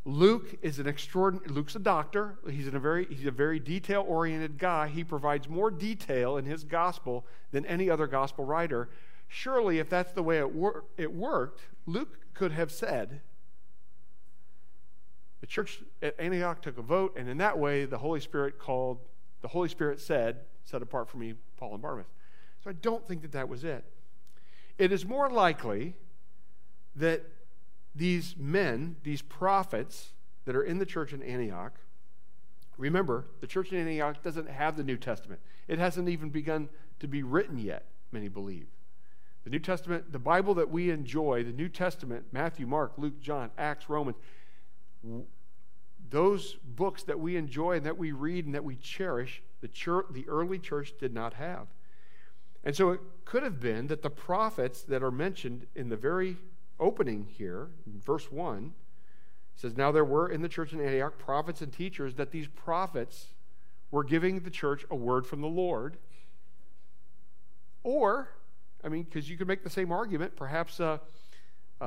Luke 0.04 0.58
is 0.62 0.78
an 0.78 0.86
extraordinary. 0.86 1.48
Luke's 1.50 1.76
a 1.76 1.78
doctor. 1.78 2.38
He's 2.48 2.66
a 2.66 2.78
very 2.78 3.06
he's 3.06 3.26
a 3.26 3.30
very 3.30 3.58
detail 3.58 4.04
oriented 4.06 4.58
guy. 4.58 4.88
He 4.88 5.04
provides 5.04 5.48
more 5.48 5.70
detail 5.70 6.38
in 6.38 6.46
his 6.46 6.64
gospel 6.64 7.26
than 7.52 7.66
any 7.66 7.90
other 7.90 8.06
gospel 8.06 8.44
writer. 8.44 8.88
Surely, 9.28 9.78
if 9.78 9.88
that's 9.88 10.12
the 10.12 10.22
way 10.22 10.38
it, 10.38 10.52
wor- 10.52 10.84
it 10.96 11.12
worked, 11.12 11.60
Luke 11.86 12.18
could 12.34 12.50
have 12.50 12.72
said, 12.72 13.20
the 15.40 15.46
church 15.46 15.80
at 16.02 16.18
Antioch 16.18 16.60
took 16.60 16.78
a 16.78 16.82
vote, 16.82 17.14
and 17.16 17.28
in 17.28 17.38
that 17.38 17.56
way, 17.56 17.84
the 17.84 17.98
Holy 17.98 18.18
Spirit 18.18 18.58
called, 18.58 18.98
the 19.40 19.48
Holy 19.48 19.68
Spirit 19.68 20.00
said, 20.00 20.40
set 20.64 20.82
apart 20.82 21.08
for 21.08 21.18
me 21.18 21.34
Paul 21.56 21.74
and 21.74 21.82
Barnabas. 21.82 22.10
So 22.64 22.70
I 22.70 22.72
don't 22.72 23.06
think 23.06 23.22
that 23.22 23.32
that 23.32 23.48
was 23.48 23.62
it. 23.62 23.84
It 24.78 24.90
is 24.90 25.06
more 25.06 25.30
likely 25.30 25.94
that 26.96 27.22
these 27.94 28.36
men, 28.36 28.96
these 29.02 29.22
prophets 29.22 30.12
that 30.44 30.56
are 30.56 30.62
in 30.62 30.78
the 30.78 30.86
church 30.86 31.12
in 31.12 31.22
Antioch, 31.22 31.78
remember, 32.76 33.26
the 33.40 33.46
church 33.46 33.72
in 33.72 33.78
Antioch 33.78 34.22
doesn't 34.22 34.48
have 34.48 34.76
the 34.76 34.84
New 34.84 34.96
Testament. 34.96 35.40
It 35.68 35.78
hasn't 35.78 36.08
even 36.08 36.30
begun 36.30 36.68
to 37.00 37.08
be 37.08 37.22
written 37.22 37.58
yet, 37.58 37.86
many 38.12 38.28
believe. 38.28 38.66
The 39.44 39.50
New 39.50 39.58
Testament, 39.58 40.12
the 40.12 40.18
Bible 40.18 40.54
that 40.54 40.70
we 40.70 40.90
enjoy, 40.90 41.44
the 41.44 41.52
New 41.52 41.68
Testament, 41.68 42.26
Matthew, 42.32 42.66
Mark, 42.66 42.92
Luke, 42.96 43.20
John, 43.20 43.50
Acts, 43.56 43.88
Romans, 43.88 44.16
those 46.10 46.56
books 46.64 47.02
that 47.04 47.18
we 47.18 47.36
enjoy 47.36 47.76
and 47.76 47.86
that 47.86 47.96
we 47.96 48.12
read 48.12 48.44
and 48.44 48.54
that 48.54 48.64
we 48.64 48.76
cherish, 48.76 49.42
the, 49.60 49.68
church, 49.68 50.06
the 50.10 50.28
early 50.28 50.58
church 50.58 50.92
did 50.98 51.14
not 51.14 51.34
have. 51.34 51.68
And 52.64 52.76
so 52.76 52.90
it 52.90 53.00
could 53.24 53.42
have 53.42 53.60
been 53.60 53.86
that 53.86 54.02
the 54.02 54.10
prophets 54.10 54.82
that 54.82 55.02
are 55.02 55.10
mentioned 55.10 55.66
in 55.74 55.88
the 55.88 55.96
very 55.96 56.36
opening 56.80 57.26
here, 57.26 57.68
verse 57.86 58.32
1, 58.32 58.72
says, 59.54 59.76
Now 59.76 59.92
there 59.92 60.04
were 60.04 60.28
in 60.28 60.42
the 60.42 60.48
church 60.48 60.72
in 60.72 60.80
Antioch 60.80 61.18
prophets 61.18 61.60
and 61.60 61.72
teachers, 61.72 62.14
that 62.14 62.30
these 62.30 62.48
prophets 62.48 63.26
were 63.90 64.04
giving 64.04 64.40
the 64.40 64.50
church 64.50 64.84
a 64.90 64.96
word 64.96 65.26
from 65.26 65.40
the 65.40 65.48
Lord. 65.48 65.98
Or, 67.82 68.30
I 68.82 68.88
mean, 68.88 69.04
because 69.04 69.28
you 69.28 69.36
could 69.36 69.48
make 69.48 69.62
the 69.62 69.70
same 69.70 69.92
argument, 69.92 70.36
perhaps 70.36 70.80
uh, 70.80 70.98
uh, 71.80 71.84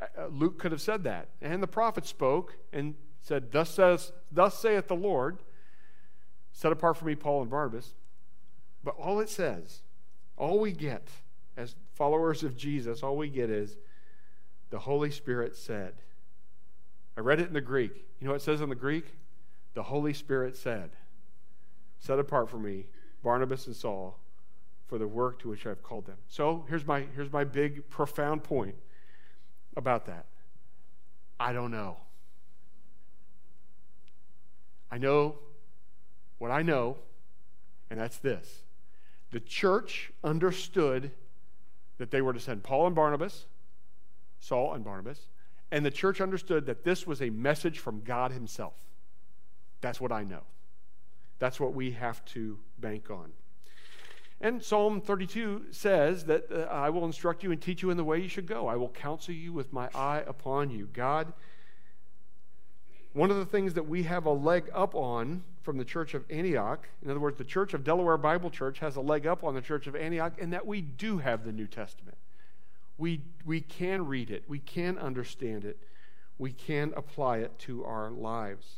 uh, 0.00 0.26
Luke 0.30 0.58
could 0.58 0.72
have 0.72 0.80
said 0.80 1.04
that. 1.04 1.28
And 1.40 1.62
the 1.62 1.68
prophet 1.68 2.06
spoke 2.06 2.56
and 2.72 2.94
said, 3.22 3.52
Thus, 3.52 3.70
says, 3.70 4.12
Thus 4.30 4.58
saith 4.58 4.88
the 4.88 4.96
Lord, 4.96 5.38
set 6.52 6.72
apart 6.72 6.96
for 6.96 7.04
me 7.04 7.14
Paul 7.14 7.42
and 7.42 7.50
Barnabas. 7.50 7.94
But 8.82 8.96
all 8.96 9.20
it 9.20 9.30
says, 9.30 9.80
all 10.36 10.58
we 10.60 10.72
get 10.72 11.08
as 11.56 11.76
followers 11.94 12.42
of 12.42 12.56
Jesus, 12.56 13.02
all 13.02 13.16
we 13.16 13.28
get 13.28 13.50
is 13.50 13.76
the 14.70 14.78
Holy 14.78 15.10
Spirit 15.10 15.56
said. 15.56 15.94
I 17.16 17.20
read 17.20 17.40
it 17.40 17.48
in 17.48 17.54
the 17.54 17.60
Greek. 17.60 17.92
You 18.20 18.26
know 18.26 18.32
what 18.32 18.40
it 18.40 18.44
says 18.44 18.60
in 18.60 18.68
the 18.68 18.74
Greek? 18.74 19.06
The 19.74 19.84
Holy 19.84 20.12
Spirit 20.12 20.56
said, 20.56 20.90
Set 22.00 22.18
apart 22.18 22.50
for 22.50 22.58
me 22.58 22.86
Barnabas 23.22 23.66
and 23.66 23.74
Saul 23.74 24.18
for 24.86 24.98
the 24.98 25.08
work 25.08 25.40
to 25.40 25.48
which 25.48 25.66
I've 25.66 25.82
called 25.82 26.06
them. 26.06 26.18
So 26.28 26.64
here's 26.68 26.86
my, 26.86 27.04
here's 27.14 27.32
my 27.32 27.44
big, 27.44 27.88
profound 27.88 28.44
point 28.44 28.74
about 29.76 30.06
that. 30.06 30.26
I 31.40 31.52
don't 31.52 31.70
know. 31.70 31.96
I 34.90 34.98
know 34.98 35.36
what 36.38 36.50
I 36.50 36.62
know, 36.62 36.98
and 37.90 37.98
that's 37.98 38.18
this. 38.18 38.62
The 39.30 39.40
church 39.40 40.12
understood 40.22 41.10
that 41.98 42.10
they 42.10 42.22
were 42.22 42.32
to 42.32 42.40
send 42.40 42.62
Paul 42.62 42.86
and 42.86 42.94
Barnabas, 42.94 43.46
Saul 44.38 44.74
and 44.74 44.84
Barnabas, 44.84 45.28
and 45.70 45.84
the 45.84 45.90
church 45.90 46.20
understood 46.20 46.66
that 46.66 46.84
this 46.84 47.06
was 47.06 47.20
a 47.20 47.30
message 47.30 47.78
from 47.78 48.02
God 48.02 48.32
Himself. 48.32 48.74
That's 49.80 50.00
what 50.00 50.12
I 50.12 50.24
know. 50.24 50.42
That's 51.38 51.58
what 51.58 51.74
we 51.74 51.92
have 51.92 52.24
to 52.26 52.58
bank 52.78 53.10
on. 53.10 53.32
And 54.40 54.62
Psalm 54.62 55.00
32 55.00 55.66
says 55.70 56.24
that 56.24 56.50
uh, 56.50 56.62
I 56.70 56.90
will 56.90 57.04
instruct 57.04 57.42
you 57.42 57.52
and 57.52 57.60
teach 57.60 57.82
you 57.82 57.90
in 57.90 57.96
the 57.96 58.04
way 58.04 58.20
you 58.20 58.28
should 58.28 58.46
go. 58.46 58.66
I 58.66 58.76
will 58.76 58.88
counsel 58.88 59.34
you 59.34 59.52
with 59.52 59.72
my 59.72 59.88
eye 59.94 60.22
upon 60.26 60.70
you. 60.70 60.88
God, 60.92 61.32
one 63.12 63.30
of 63.30 63.36
the 63.36 63.46
things 63.46 63.74
that 63.74 63.88
we 63.88 64.02
have 64.02 64.26
a 64.26 64.32
leg 64.32 64.70
up 64.74 64.94
on 64.94 65.44
from 65.64 65.78
the 65.78 65.84
church 65.84 66.14
of 66.14 66.24
Antioch. 66.30 66.86
In 67.02 67.10
other 67.10 67.20
words, 67.20 67.38
the 67.38 67.44
church 67.44 67.74
of 67.74 67.82
Delaware 67.82 68.18
Bible 68.18 68.50
Church 68.50 68.78
has 68.78 68.96
a 68.96 69.00
leg 69.00 69.26
up 69.26 69.42
on 69.42 69.54
the 69.54 69.60
church 69.60 69.86
of 69.86 69.96
Antioch 69.96 70.38
in 70.38 70.50
that 70.50 70.66
we 70.66 70.82
do 70.82 71.18
have 71.18 71.44
the 71.44 71.52
New 71.52 71.66
Testament. 71.66 72.18
We, 72.98 73.22
we 73.44 73.60
can 73.60 74.06
read 74.06 74.30
it, 74.30 74.44
we 74.46 74.60
can 74.60 74.98
understand 74.98 75.64
it, 75.64 75.78
we 76.38 76.52
can 76.52 76.92
apply 76.96 77.38
it 77.38 77.58
to 77.60 77.84
our 77.84 78.10
lives. 78.10 78.76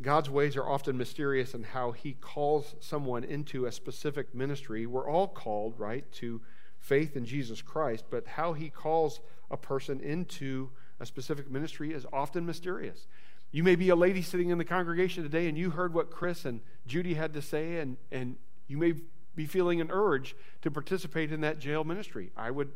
God's 0.00 0.30
ways 0.30 0.56
are 0.56 0.68
often 0.68 0.96
mysterious 0.96 1.54
in 1.54 1.62
how 1.62 1.92
He 1.92 2.14
calls 2.14 2.74
someone 2.80 3.22
into 3.22 3.66
a 3.66 3.72
specific 3.72 4.34
ministry. 4.34 4.86
We're 4.86 5.08
all 5.08 5.28
called, 5.28 5.78
right, 5.78 6.10
to 6.14 6.40
faith 6.80 7.16
in 7.16 7.24
Jesus 7.24 7.62
Christ, 7.62 8.06
but 8.10 8.26
how 8.26 8.52
He 8.52 8.68
calls 8.68 9.20
a 9.50 9.56
person 9.56 10.00
into 10.00 10.70
a 10.98 11.06
specific 11.06 11.50
ministry 11.50 11.92
is 11.92 12.06
often 12.12 12.46
mysterious. 12.46 13.06
You 13.52 13.62
may 13.62 13.76
be 13.76 13.90
a 13.90 13.96
lady 13.96 14.22
sitting 14.22 14.48
in 14.48 14.56
the 14.56 14.64
congregation 14.64 15.22
today 15.22 15.46
and 15.46 15.58
you 15.58 15.70
heard 15.70 15.92
what 15.92 16.10
Chris 16.10 16.46
and 16.46 16.60
Judy 16.86 17.14
had 17.14 17.34
to 17.34 17.42
say, 17.42 17.80
and, 17.80 17.98
and 18.10 18.36
you 18.66 18.78
may 18.78 18.94
be 19.36 19.44
feeling 19.44 19.80
an 19.80 19.90
urge 19.90 20.34
to 20.62 20.70
participate 20.70 21.30
in 21.30 21.42
that 21.42 21.58
jail 21.58 21.84
ministry. 21.84 22.32
I 22.34 22.50
would 22.50 22.70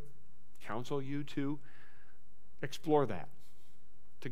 counsel 0.66 1.00
you 1.00 1.24
to 1.24 1.58
explore 2.60 3.06
that, 3.06 3.28
to, 4.20 4.30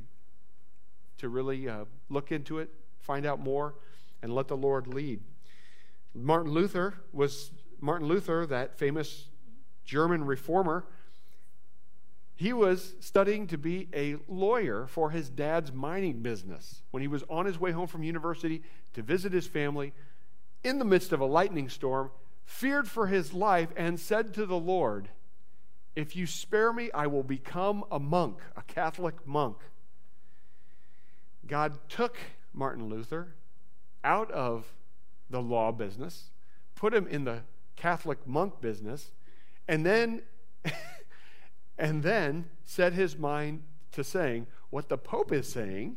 to 1.18 1.28
really 1.30 1.66
uh, 1.66 1.86
look 2.10 2.30
into 2.30 2.58
it, 2.58 2.68
find 3.00 3.24
out 3.24 3.40
more, 3.40 3.74
and 4.22 4.34
let 4.34 4.48
the 4.48 4.56
Lord 4.56 4.86
lead. 4.86 5.20
Martin 6.14 6.52
Luther 6.52 6.94
was 7.12 7.52
Martin 7.80 8.06
Luther, 8.06 8.46
that 8.46 8.78
famous 8.78 9.28
German 9.84 10.24
reformer 10.24 10.84
he 12.36 12.52
was 12.52 12.94
studying 13.00 13.46
to 13.48 13.58
be 13.58 13.88
a 13.94 14.16
lawyer 14.28 14.86
for 14.88 15.10
his 15.10 15.28
dad's 15.28 15.72
mining 15.72 16.20
business 16.20 16.82
when 16.90 17.00
he 17.00 17.08
was 17.08 17.22
on 17.30 17.46
his 17.46 17.60
way 17.60 17.70
home 17.70 17.86
from 17.86 18.02
university 18.02 18.62
to 18.94 19.02
visit 19.02 19.32
his 19.32 19.46
family 19.46 19.92
in 20.64 20.78
the 20.78 20.84
midst 20.84 21.12
of 21.12 21.20
a 21.20 21.26
lightning 21.26 21.68
storm, 21.68 22.10
feared 22.44 22.88
for 22.88 23.06
his 23.06 23.32
life, 23.32 23.68
and 23.76 24.00
said 24.00 24.34
to 24.34 24.46
the 24.46 24.58
Lord, 24.58 25.10
If 25.94 26.16
you 26.16 26.26
spare 26.26 26.72
me, 26.72 26.90
I 26.92 27.06
will 27.06 27.22
become 27.22 27.84
a 27.90 28.00
monk, 28.00 28.38
a 28.56 28.62
Catholic 28.62 29.26
monk. 29.26 29.58
God 31.46 31.78
took 31.88 32.16
Martin 32.52 32.88
Luther 32.88 33.34
out 34.02 34.30
of 34.30 34.66
the 35.30 35.40
law 35.40 35.70
business, 35.70 36.30
put 36.74 36.94
him 36.94 37.06
in 37.06 37.24
the 37.24 37.42
Catholic 37.76 38.26
monk 38.26 38.60
business, 38.60 39.10
and 39.68 39.84
then 39.84 40.22
and 41.78 42.02
then 42.02 42.46
set 42.64 42.92
his 42.92 43.18
mind 43.18 43.62
to 43.92 44.04
saying 44.04 44.46
what 44.70 44.88
the 44.88 44.98
Pope 44.98 45.32
is 45.32 45.50
saying 45.50 45.96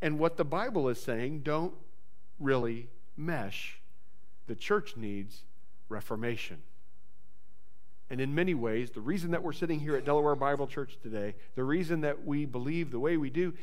and 0.00 0.18
what 0.18 0.36
the 0.36 0.44
Bible 0.44 0.88
is 0.88 1.00
saying 1.00 1.40
don't 1.40 1.74
really 2.38 2.88
mesh. 3.16 3.80
The 4.46 4.54
church 4.54 4.96
needs 4.96 5.42
reformation. 5.88 6.62
And 8.10 8.20
in 8.20 8.34
many 8.34 8.54
ways, 8.54 8.90
the 8.90 9.00
reason 9.00 9.30
that 9.30 9.42
we're 9.42 9.52
sitting 9.52 9.80
here 9.80 9.96
at 9.96 10.04
Delaware 10.04 10.36
Bible 10.36 10.66
Church 10.66 10.98
today, 11.02 11.34
the 11.54 11.64
reason 11.64 12.02
that 12.02 12.24
we 12.26 12.44
believe 12.44 12.90
the 12.90 12.98
way 12.98 13.16
we 13.16 13.30
do, 13.30 13.54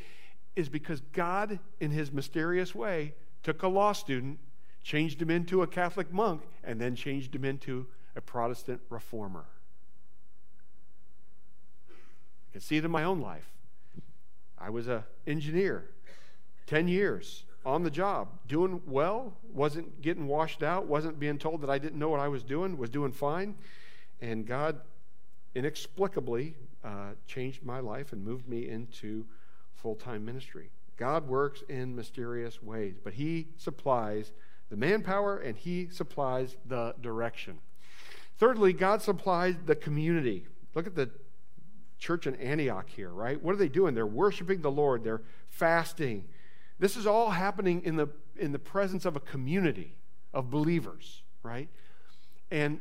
is 0.56 0.68
because 0.68 1.01
God, 1.13 1.60
in 1.80 1.91
his 1.91 2.12
mysterious 2.12 2.74
way, 2.74 3.13
took 3.44 3.63
a 3.63 3.68
law 3.68 3.94
student, 3.94 4.39
changed 4.84 5.22
him 5.22 5.30
into 5.30 5.62
a 5.62 5.68
Catholic 5.68 6.12
monk, 6.12 6.41
and 6.63 6.82
then 6.82 6.96
changed 6.96 7.36
him 7.36 7.46
into 7.46 7.88
a 8.15 8.22
Protestant 8.22 8.82
reformer. 8.89 9.46
I 12.51 12.53
can 12.53 12.62
see 12.62 12.75
it 12.75 12.84
in 12.84 12.91
my 12.91 13.05
own 13.05 13.22
life. 13.22 13.50
I 14.58 14.70
was 14.70 14.89
an 14.89 15.03
engineer, 15.25 15.89
10 16.67 16.89
years 16.89 17.46
on 17.65 17.84
the 17.84 17.89
job, 17.89 18.27
doing 18.46 18.81
well, 18.86 19.38
wasn't 19.53 20.01
getting 20.01 20.27
washed 20.27 20.62
out, 20.62 20.86
wasn't 20.86 21.17
being 21.17 21.38
told 21.38 21.62
that 21.62 21.70
I 21.70 21.77
didn't 21.77 21.98
know 21.98 22.10
what 22.10 22.20
I 22.20 22.27
was 22.27 22.43
doing, 22.43 22.77
was 22.77 22.89
doing 22.89 23.13
fine. 23.13 23.55
And 24.20 24.46
God 24.46 24.81
inexplicably 25.55 26.55
uh, 26.84 27.12
changed 27.25 27.63
my 27.63 27.79
life 27.79 28.12
and 28.12 28.24
moved 28.24 28.50
me 28.50 28.67
into 28.67 29.25
full 29.75 29.96
time 29.96 30.25
ministry. 30.25 30.72
God 30.98 31.27
works 31.29 31.63
in 31.70 31.96
mysterious 31.96 32.62
ways, 32.62 32.96
but 33.01 33.13
He 33.13 33.48
supplies 33.55 34.34
the 34.70 34.75
manpower 34.75 35.38
and 35.38 35.58
He 35.58 35.88
supplies 35.89 36.58
the 36.65 36.96
direction. 37.01 37.60
Thirdly, 38.38 38.74
God 38.74 39.01
supplies 39.01 39.55
the 39.65 39.75
community. 39.75 40.48
Look 40.75 40.86
at 40.86 40.96
the 40.96 41.12
church 42.01 42.27
in 42.27 42.36
Antioch 42.36 42.89
here, 42.89 43.12
right? 43.12 43.41
What 43.41 43.53
are 43.53 43.58
they 43.58 43.70
doing? 43.70 43.93
They're 43.93 44.05
worshiping 44.05 44.62
the 44.62 44.72
Lord, 44.72 45.03
they're 45.03 45.22
fasting. 45.48 46.25
This 46.79 46.98
is 46.98 47.05
all 47.05 47.29
happening 47.29 47.84
in 47.86 47.96
the, 47.96 48.10
in 48.36 48.51
the 48.51 48.60
presence 48.60 49.05
of 49.05 49.15
a 49.15 49.20
community 49.20 49.96
of 50.34 50.50
believers, 50.50 51.22
right? 51.43 51.70
And 52.50 52.79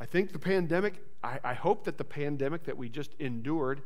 I 0.00 0.06
think 0.06 0.32
the 0.32 0.38
pandemic, 0.38 1.02
I, 1.22 1.40
I 1.42 1.54
hope 1.54 1.84
that 1.84 1.98
the 1.98 2.04
pandemic 2.04 2.64
that 2.64 2.76
we 2.76 2.88
just 2.88 3.12
endured 3.18 3.82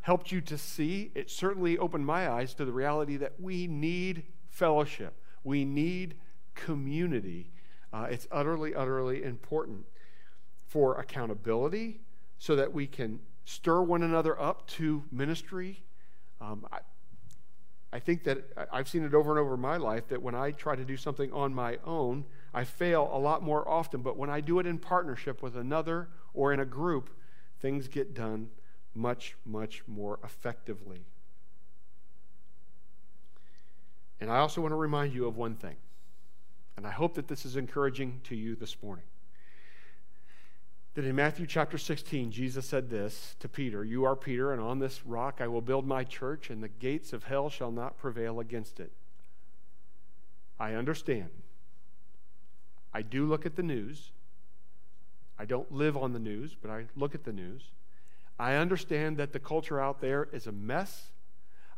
helped 0.00 0.30
you 0.30 0.40
to 0.42 0.56
see. 0.56 1.10
It 1.16 1.28
certainly 1.28 1.76
opened 1.76 2.06
my 2.06 2.30
eyes 2.30 2.54
to 2.54 2.64
the 2.64 2.72
reality 2.72 3.16
that 3.16 3.40
we 3.40 3.66
need 3.66 4.22
fellowship, 4.48 5.20
we 5.42 5.64
need 5.64 6.14
community. 6.54 7.50
Uh, 7.92 8.06
it's 8.10 8.26
utterly, 8.30 8.74
utterly 8.74 9.22
important 9.22 9.86
for 10.66 10.98
accountability 10.98 12.00
so 12.38 12.54
that 12.56 12.72
we 12.72 12.86
can 12.86 13.18
stir 13.46 13.80
one 13.80 14.02
another 14.02 14.38
up 14.38 14.66
to 14.66 15.04
ministry. 15.10 15.82
Um, 16.40 16.66
I, 16.70 16.80
I 17.92 18.00
think 18.00 18.24
that 18.24 18.44
I've 18.70 18.88
seen 18.88 19.04
it 19.04 19.14
over 19.14 19.30
and 19.30 19.40
over 19.40 19.54
in 19.54 19.60
my 19.60 19.78
life 19.78 20.08
that 20.08 20.20
when 20.20 20.34
I 20.34 20.50
try 20.50 20.76
to 20.76 20.84
do 20.84 20.98
something 20.98 21.32
on 21.32 21.54
my 21.54 21.78
own, 21.84 22.26
I 22.52 22.64
fail 22.64 23.08
a 23.10 23.18
lot 23.18 23.42
more 23.42 23.66
often. 23.66 24.02
But 24.02 24.18
when 24.18 24.28
I 24.28 24.40
do 24.40 24.58
it 24.58 24.66
in 24.66 24.78
partnership 24.78 25.42
with 25.42 25.56
another 25.56 26.08
or 26.34 26.52
in 26.52 26.60
a 26.60 26.66
group, 26.66 27.08
things 27.60 27.88
get 27.88 28.12
done 28.12 28.50
much, 28.94 29.36
much 29.46 29.82
more 29.86 30.18
effectively. 30.24 31.06
And 34.20 34.30
I 34.30 34.38
also 34.38 34.60
want 34.60 34.72
to 34.72 34.76
remind 34.76 35.14
you 35.14 35.26
of 35.26 35.36
one 35.36 35.54
thing, 35.54 35.76
and 36.76 36.86
I 36.86 36.90
hope 36.90 37.14
that 37.14 37.28
this 37.28 37.44
is 37.44 37.56
encouraging 37.56 38.20
to 38.24 38.34
you 38.34 38.56
this 38.56 38.82
morning. 38.82 39.04
That 40.96 41.04
in 41.04 41.14
Matthew 41.14 41.46
chapter 41.46 41.76
16, 41.76 42.30
Jesus 42.30 42.64
said 42.64 42.88
this 42.88 43.36
to 43.40 43.50
Peter 43.50 43.84
You 43.84 44.04
are 44.06 44.16
Peter, 44.16 44.54
and 44.54 44.62
on 44.62 44.78
this 44.78 45.04
rock 45.04 45.42
I 45.42 45.46
will 45.46 45.60
build 45.60 45.86
my 45.86 46.04
church, 46.04 46.48
and 46.48 46.62
the 46.62 46.68
gates 46.68 47.12
of 47.12 47.24
hell 47.24 47.50
shall 47.50 47.70
not 47.70 47.98
prevail 47.98 48.40
against 48.40 48.80
it. 48.80 48.90
I 50.58 50.72
understand. 50.72 51.28
I 52.94 53.02
do 53.02 53.26
look 53.26 53.44
at 53.44 53.56
the 53.56 53.62
news. 53.62 54.12
I 55.38 55.44
don't 55.44 55.70
live 55.70 55.98
on 55.98 56.14
the 56.14 56.18
news, 56.18 56.56
but 56.58 56.70
I 56.70 56.86
look 56.96 57.14
at 57.14 57.24
the 57.24 57.32
news. 57.32 57.64
I 58.38 58.54
understand 58.54 59.18
that 59.18 59.34
the 59.34 59.38
culture 59.38 59.78
out 59.78 60.00
there 60.00 60.28
is 60.32 60.46
a 60.46 60.52
mess. 60.52 61.08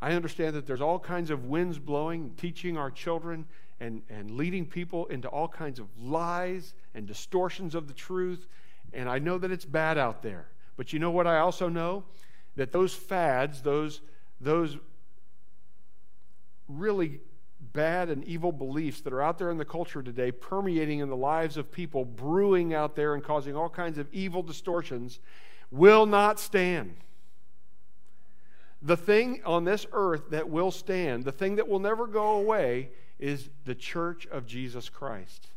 I 0.01 0.13
understand 0.13 0.55
that 0.55 0.65
there's 0.65 0.79
all 0.79 0.97
kinds 0.97 1.29
of 1.29 1.43
winds 1.43 1.77
blowing, 1.77 2.35
teaching 2.37 2.77
our 2.77 2.89
children 2.89 3.47
and, 3.81 4.01
and 4.09 4.31
leading 4.31 4.65
people 4.65 5.07
into 5.07 5.27
all 5.27 5.49
kinds 5.49 5.77
of 5.77 5.87
lies 6.01 6.73
and 6.95 7.05
distortions 7.05 7.75
of 7.75 7.89
the 7.89 7.93
truth. 7.93 8.47
And 8.93 9.09
I 9.09 9.19
know 9.19 9.37
that 9.37 9.51
it's 9.51 9.65
bad 9.65 9.97
out 9.97 10.21
there. 10.21 10.47
But 10.77 10.93
you 10.93 10.99
know 10.99 11.11
what 11.11 11.27
I 11.27 11.39
also 11.39 11.69
know? 11.69 12.03
That 12.55 12.71
those 12.71 12.93
fads, 12.93 13.61
those, 13.61 14.01
those 14.39 14.77
really 16.67 17.19
bad 17.73 18.09
and 18.09 18.23
evil 18.23 18.51
beliefs 18.51 19.01
that 19.01 19.13
are 19.13 19.21
out 19.21 19.37
there 19.37 19.51
in 19.51 19.57
the 19.57 19.65
culture 19.65 20.01
today, 20.01 20.31
permeating 20.31 20.99
in 20.99 21.09
the 21.09 21.15
lives 21.15 21.57
of 21.57 21.71
people, 21.71 22.05
brewing 22.05 22.73
out 22.73 22.95
there 22.95 23.13
and 23.13 23.23
causing 23.23 23.55
all 23.55 23.69
kinds 23.69 23.97
of 23.97 24.07
evil 24.13 24.41
distortions, 24.41 25.19
will 25.71 26.05
not 26.05 26.39
stand. 26.39 26.95
The 28.81 28.97
thing 28.97 29.41
on 29.45 29.65
this 29.65 29.85
earth 29.91 30.29
that 30.29 30.49
will 30.49 30.71
stand, 30.71 31.25
the 31.25 31.31
thing 31.31 31.57
that 31.57 31.67
will 31.67 31.79
never 31.79 32.07
go 32.07 32.37
away, 32.37 32.89
is 33.19 33.49
the 33.65 33.75
church 33.75 34.25
of 34.27 34.45
Jesus 34.45 34.87
Christ, 34.87 35.47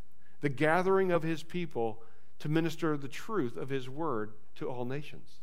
the 0.41 0.49
gathering 0.49 1.13
of 1.13 1.23
his 1.23 1.45
people 1.45 2.03
to 2.43 2.49
minister 2.49 2.97
the 2.97 3.07
truth 3.07 3.57
of 3.57 3.69
his 3.69 3.89
word 3.89 4.33
to 4.57 4.69
all 4.69 4.85
nations. 4.85 5.39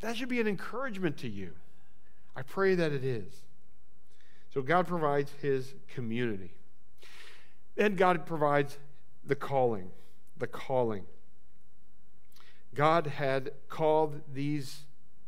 That 0.00 0.16
should 0.16 0.28
be 0.28 0.40
an 0.40 0.48
encouragement 0.48 1.16
to 1.18 1.28
you. 1.28 1.52
I 2.34 2.42
pray 2.42 2.74
that 2.74 2.90
it 2.90 3.04
is. 3.04 3.44
So 4.52 4.60
God 4.60 4.88
provides 4.88 5.30
his 5.40 5.74
community. 5.86 6.50
And 7.76 7.96
God 7.96 8.26
provides 8.26 8.76
the 9.24 9.36
calling. 9.36 9.92
The 10.36 10.48
calling. 10.48 11.04
God 12.74 13.06
had 13.06 13.52
called 13.68 14.20
these 14.34 14.80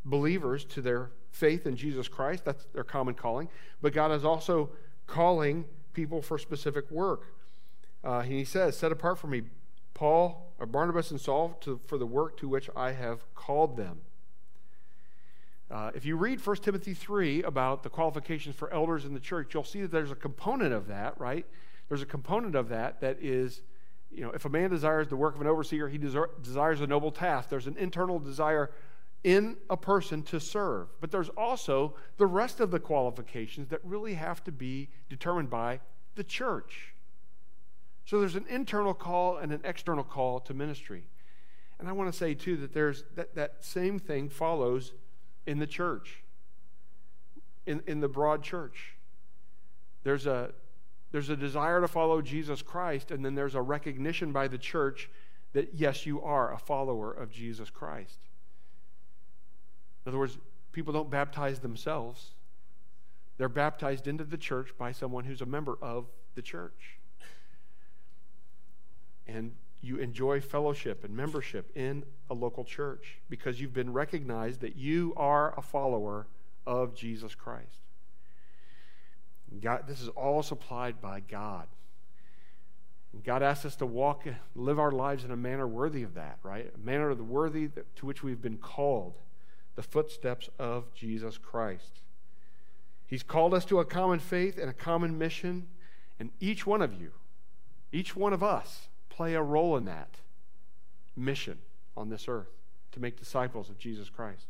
believers 0.05 0.65
to 0.65 0.83
their 0.83 1.13
faith 1.31 1.65
in 1.65 1.77
Jesus 1.77 2.09
Christ. 2.09 2.45
That's 2.45 2.67
their 2.75 2.83
common 2.83 3.15
calling. 3.15 3.49
But 3.81 3.93
God 3.93 4.11
is 4.11 4.25
also 4.25 4.71
calling 5.07 5.65
people 5.93 6.23
for 6.23 6.39
specific 6.39 6.91
work. 6.91 7.37
Uh, 8.03 8.23
he 8.23 8.45
says, 8.45 8.77
Set 8.77 8.91
apart 8.91 9.19
for 9.19 9.29
me 9.29 9.43
Paul, 9.99 10.55
or 10.61 10.67
Barnabas, 10.67 11.11
and 11.11 11.21
Saul 11.21 11.59
to, 11.63 11.81
for 11.89 11.99
the 11.99 12.07
work 12.07 12.37
to 12.39 12.49
which 12.49 12.71
I 12.77 12.93
have 12.93 13.35
called 13.35 13.77
them. 13.77 14.03
Uh, 15.69 15.91
if 15.93 16.07
you 16.07 16.17
read 16.17 16.45
1 16.47 16.57
Timothy 16.59 16.95
3 16.95 17.43
about 17.43 17.83
the 17.83 17.89
qualifications 17.89 18.55
for 18.55 18.73
elders 18.73 19.05
in 19.05 19.13
the 19.13 19.19
church, 19.19 19.55
you'll 19.55 19.65
see 19.65 19.83
that 19.83 19.91
there's 19.91 20.13
a 20.13 20.15
component 20.15 20.73
of 20.73 20.87
that, 20.87 21.19
right? 21.19 21.45
There's 21.89 22.01
a 22.01 22.07
component 22.07 22.55
of 22.55 22.69
that 22.69 23.01
that 23.01 23.19
is 23.21 23.63
you 24.13 24.23
know, 24.23 24.31
if 24.31 24.45
a 24.45 24.49
man 24.49 24.71
desires 24.71 25.09
the 25.09 25.17
work 25.17 25.35
of 25.35 25.41
an 25.41 25.49
overseer, 25.49 25.89
he 25.89 25.99
desires 25.99 26.81
a 26.81 26.87
noble 26.87 27.11
task. 27.11 27.49
There's 27.49 27.67
an 27.67 27.77
internal 27.77 28.21
desire 28.21 28.71
in 29.25 29.57
a 29.69 29.77
person 29.77 30.23
to 30.23 30.39
serve. 30.39 30.87
But 31.01 31.11
there's 31.11 31.29
also 31.31 31.97
the 32.19 32.27
rest 32.27 32.61
of 32.61 32.71
the 32.71 32.79
qualifications 32.79 33.69
that 33.71 33.81
really 33.83 34.15
have 34.15 34.45
to 34.45 34.53
be 34.53 34.91
determined 35.11 35.51
by 35.51 35.81
the 36.15 36.23
church. 36.23 36.95
So 38.09 38.21
there's 38.21 38.37
an 38.37 38.47
internal 38.49 38.95
call 38.95 39.37
and 39.37 39.53
an 39.53 39.61
external 39.65 40.03
call 40.03 40.41
to 40.41 40.55
ministry. 40.55 41.03
And 41.79 41.87
I 41.87 41.93
want 41.93 42.11
to 42.11 42.19
say 42.19 42.33
too 42.33 42.57
that 42.57 42.73
there's 42.73 43.05
that, 43.17 43.35
that 43.35 43.57
same 43.63 43.99
thing 43.99 44.31
follows 44.31 44.95
in 45.47 45.59
the 45.59 45.67
church. 45.67 46.23
In, 47.67 47.83
in 47.87 48.01
the 48.01 48.09
broad 48.09 48.43
church. 48.43 48.95
There's 50.05 50.27
a 50.27 50.53
there's 51.13 51.29
a 51.29 51.37
desire 51.37 51.83
to 51.83 51.89
follow 51.89 52.23
Jesus 52.23 52.63
Christ, 52.63 53.11
and 53.11 53.23
then 53.23 53.35
there's 53.35 53.55
a 53.55 53.61
recognition 53.61 54.33
by 54.33 54.49
the 54.49 54.57
church 54.57 55.11
that, 55.53 55.75
yes, 55.75 56.07
you 56.07 56.23
are 56.23 56.55
a 56.55 56.59
follower 56.59 57.13
of 57.13 57.31
Jesus 57.31 57.69
Christ. 57.69 58.21
In 60.07 60.11
other 60.11 60.19
words, 60.19 60.39
people 60.73 60.95
don't 60.95 61.11
baptize 61.11 61.59
themselves, 61.59 62.31
they're 63.37 63.51
baptized 63.51 64.09
into 64.09 64.25
the 64.25 64.39
church 64.39 64.71
by 64.79 64.93
someone 64.93 65.25
who's 65.25 65.43
a 65.43 65.47
member 65.47 65.77
of 65.83 66.07
the 66.37 66.43
church. 66.43 66.98
And 69.29 69.53
you 69.81 69.99
enjoy 69.99 70.41
fellowship 70.41 71.05
and 71.05 71.15
membership 71.17 71.71
in 71.77 72.05
a 72.31 72.35
local 72.35 72.65
church 72.65 73.19
because 73.29 73.61
you've 73.61 73.75
been 73.75 73.93
recognized 73.93 74.61
that 74.61 74.77
you 74.77 75.13
are 75.17 75.57
a 75.57 75.63
follower 75.63 76.27
of 76.67 76.95
Jesus 76.95 77.35
Christ. 77.35 77.83
God, 79.61 79.85
this 79.87 80.01
is 80.01 80.09
all 80.09 80.43
supplied 80.43 81.01
by 81.01 81.21
God. 81.21 81.67
God 83.25 83.43
asks 83.43 83.65
us 83.65 83.77
to 83.77 83.87
walk, 83.87 84.25
live 84.55 84.79
our 84.79 84.93
lives 84.93 85.25
in 85.25 85.31
a 85.31 85.37
manner 85.37 85.67
worthy 85.67 86.03
of 86.03 86.15
that, 86.15 86.39
right? 86.43 86.71
A 86.75 86.87
manner 86.87 87.11
of 87.11 87.19
the 87.19 87.25
worthy 87.25 87.69
to 87.97 88.07
which 88.07 88.23
we've 88.23 88.43
been 88.43 88.59
called, 88.59 89.15
the 89.77 89.83
footsteps 89.83 90.51
of 90.59 90.93
Jesus 90.93 91.39
Christ. 91.39 92.01
He's 93.07 93.23
called 93.23 93.55
us 93.55 93.65
to 93.67 93.81
a 93.81 93.85
common 93.85 94.19
faith 94.19 94.59
and 94.59 94.69
a 94.69 94.75
common 94.75 95.17
mission, 95.17 95.69
and 96.21 96.31
each 96.41 96.67
one 96.67 96.83
of 96.83 97.01
you, 97.01 97.13
each 97.91 98.15
one 98.15 98.35
of 98.35 98.43
us, 98.43 98.88
play 99.19 99.35
a 99.35 99.43
role 99.43 99.77
in 99.77 99.85
that 99.85 100.15
mission 101.17 101.59
on 101.97 102.09
this 102.09 102.27
earth 102.29 102.53
to 102.93 103.01
make 103.01 103.19
disciples 103.19 103.69
of 103.69 103.77
Jesus 103.77 104.09
Christ. 104.09 104.47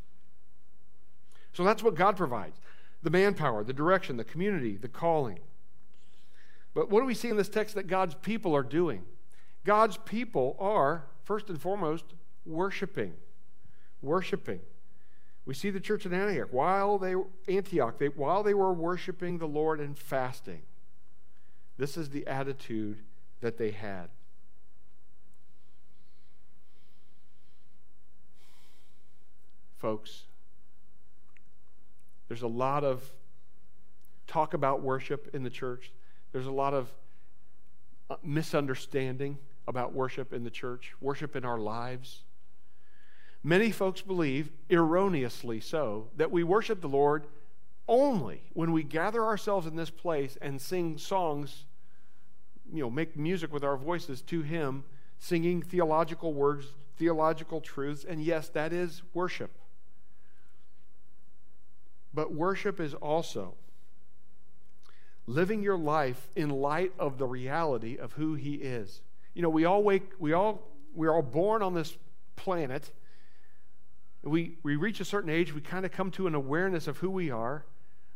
So 1.54 1.64
that's 1.64 1.83
what 1.83 1.94
God 1.94 2.18
provides 2.18 2.61
the 3.02 3.09
manpower, 3.09 3.64
the 3.64 3.72
direction, 3.72 4.18
the 4.18 4.24
community, 4.24 4.76
the 4.76 4.87
calling. 4.87 5.38
But 6.74 6.90
what 6.90 7.00
do 7.00 7.07
we 7.07 7.14
see 7.14 7.31
in 7.31 7.38
this 7.38 7.48
text 7.48 7.76
that 7.76 7.87
God's 7.87 8.14
people 8.16 8.54
are 8.54 8.62
doing? 8.62 9.07
God's 9.64 9.96
people 10.04 10.54
are, 10.61 11.07
first 11.24 11.48
and 11.48 11.59
foremost, 11.59 12.04
worshiping. 12.44 13.14
Worshiping. 14.02 14.61
We 15.46 15.54
see 15.54 15.70
the 15.70 15.81
church 15.81 16.04
in 16.04 16.12
Antioch 16.12 16.48
while 16.50 16.98
they 16.98 17.14
Antioch, 17.48 17.98
they, 17.98 18.09
while 18.09 18.42
they 18.42 18.52
were 18.52 18.74
worshiping 18.74 19.38
the 19.38 19.48
Lord 19.48 19.81
and 19.81 19.96
fasting. 19.96 20.61
This 21.78 21.96
is 21.96 22.11
the 22.11 22.26
attitude 22.26 22.98
that 23.40 23.57
they 23.57 23.70
had. 23.70 24.11
Folks, 29.79 30.25
there's 32.29 32.43
a 32.43 32.49
lot 32.49 32.85
of 32.85 33.03
talk 34.27 34.55
about 34.55 34.83
worship 34.83 35.31
in 35.35 35.43
the 35.43 35.51
church. 35.51 35.93
There's 36.33 36.47
a 36.47 36.53
lot 36.53 36.75
of 36.75 36.88
uh, 38.11 38.17
misunderstanding 38.23 39.38
about 39.67 39.93
worship 39.93 40.33
in 40.33 40.45
the 40.45 40.51
church, 40.51 40.95
worship 41.01 41.37
in 41.37 41.45
our 41.45 41.59
lives. 41.59 42.23
Many 43.43 43.71
folks 43.71 44.01
believe, 44.01 44.51
erroneously 44.69 45.61
so, 45.61 46.09
that 46.17 46.31
we 46.31 46.43
worship 46.43 46.81
the 46.81 46.88
Lord 46.88 47.27
only 47.87 48.43
when 48.53 48.73
we 48.73 48.83
gather 48.83 49.25
ourselves 49.25 49.67
in 49.67 49.77
this 49.77 49.91
place 49.91 50.37
and 50.43 50.61
sing 50.61 50.99
songs, 50.99 51.64
you 52.73 52.83
know, 52.83 52.91
make 52.91 53.17
music 53.17 53.53
with 53.53 53.64
our 53.64 53.77
voices 53.77 54.23
to 54.23 54.43
Him, 54.43 54.85
singing 55.19 55.62
theological 55.62 56.35
words, 56.35 56.67
theological 56.97 57.61
truths, 57.61 58.05
and 58.05 58.23
yes, 58.23 58.49
that 58.49 58.73
is 58.73 59.03
worship. 59.14 59.51
But 62.18 62.35
worship 62.35 62.81
is 62.81 62.94
also 62.94 63.54
living 65.28 65.62
your 65.62 65.78
life 65.78 66.31
in 66.35 66.50
light 66.50 66.92
of 66.98 67.16
the 67.16 67.26
reality 67.26 67.96
of 67.96 68.14
who 68.14 68.35
he 68.35 68.54
is. 68.54 69.02
You 69.35 69.42
know, 69.42 69.48
we 69.48 69.64
all 69.64 69.85
wake, 69.85 70.11
we 70.18 70.33
all, 70.33 70.68
we're 70.96 71.14
all 71.14 71.22
born 71.22 71.62
on 71.62 71.74
this 71.74 71.96
planet. 72.35 72.90
We, 74.24 74.57
we 74.64 74.74
reach 74.74 74.98
a 74.98 75.04
certain 75.04 75.31
age, 75.31 75.54
we 75.54 75.61
kind 75.61 75.87
of 75.87 75.92
come 75.92 76.11
to 76.11 76.26
an 76.26 76.35
awareness 76.35 76.88
of 76.88 76.96
who 76.96 77.09
we 77.09 77.31
are. 77.31 77.64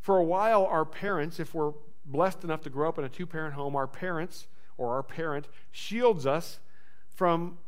For 0.00 0.18
a 0.18 0.24
while, 0.24 0.66
our 0.66 0.84
parents, 0.84 1.38
if 1.38 1.54
we're 1.54 1.74
blessed 2.04 2.42
enough 2.42 2.62
to 2.62 2.70
grow 2.70 2.88
up 2.88 2.98
in 2.98 3.04
a 3.04 3.08
two 3.08 3.24
parent 3.24 3.54
home, 3.54 3.76
our 3.76 3.86
parents 3.86 4.48
or 4.78 4.96
our 4.96 5.04
parent 5.04 5.46
shields 5.70 6.26
us 6.26 6.58
from 7.14 7.58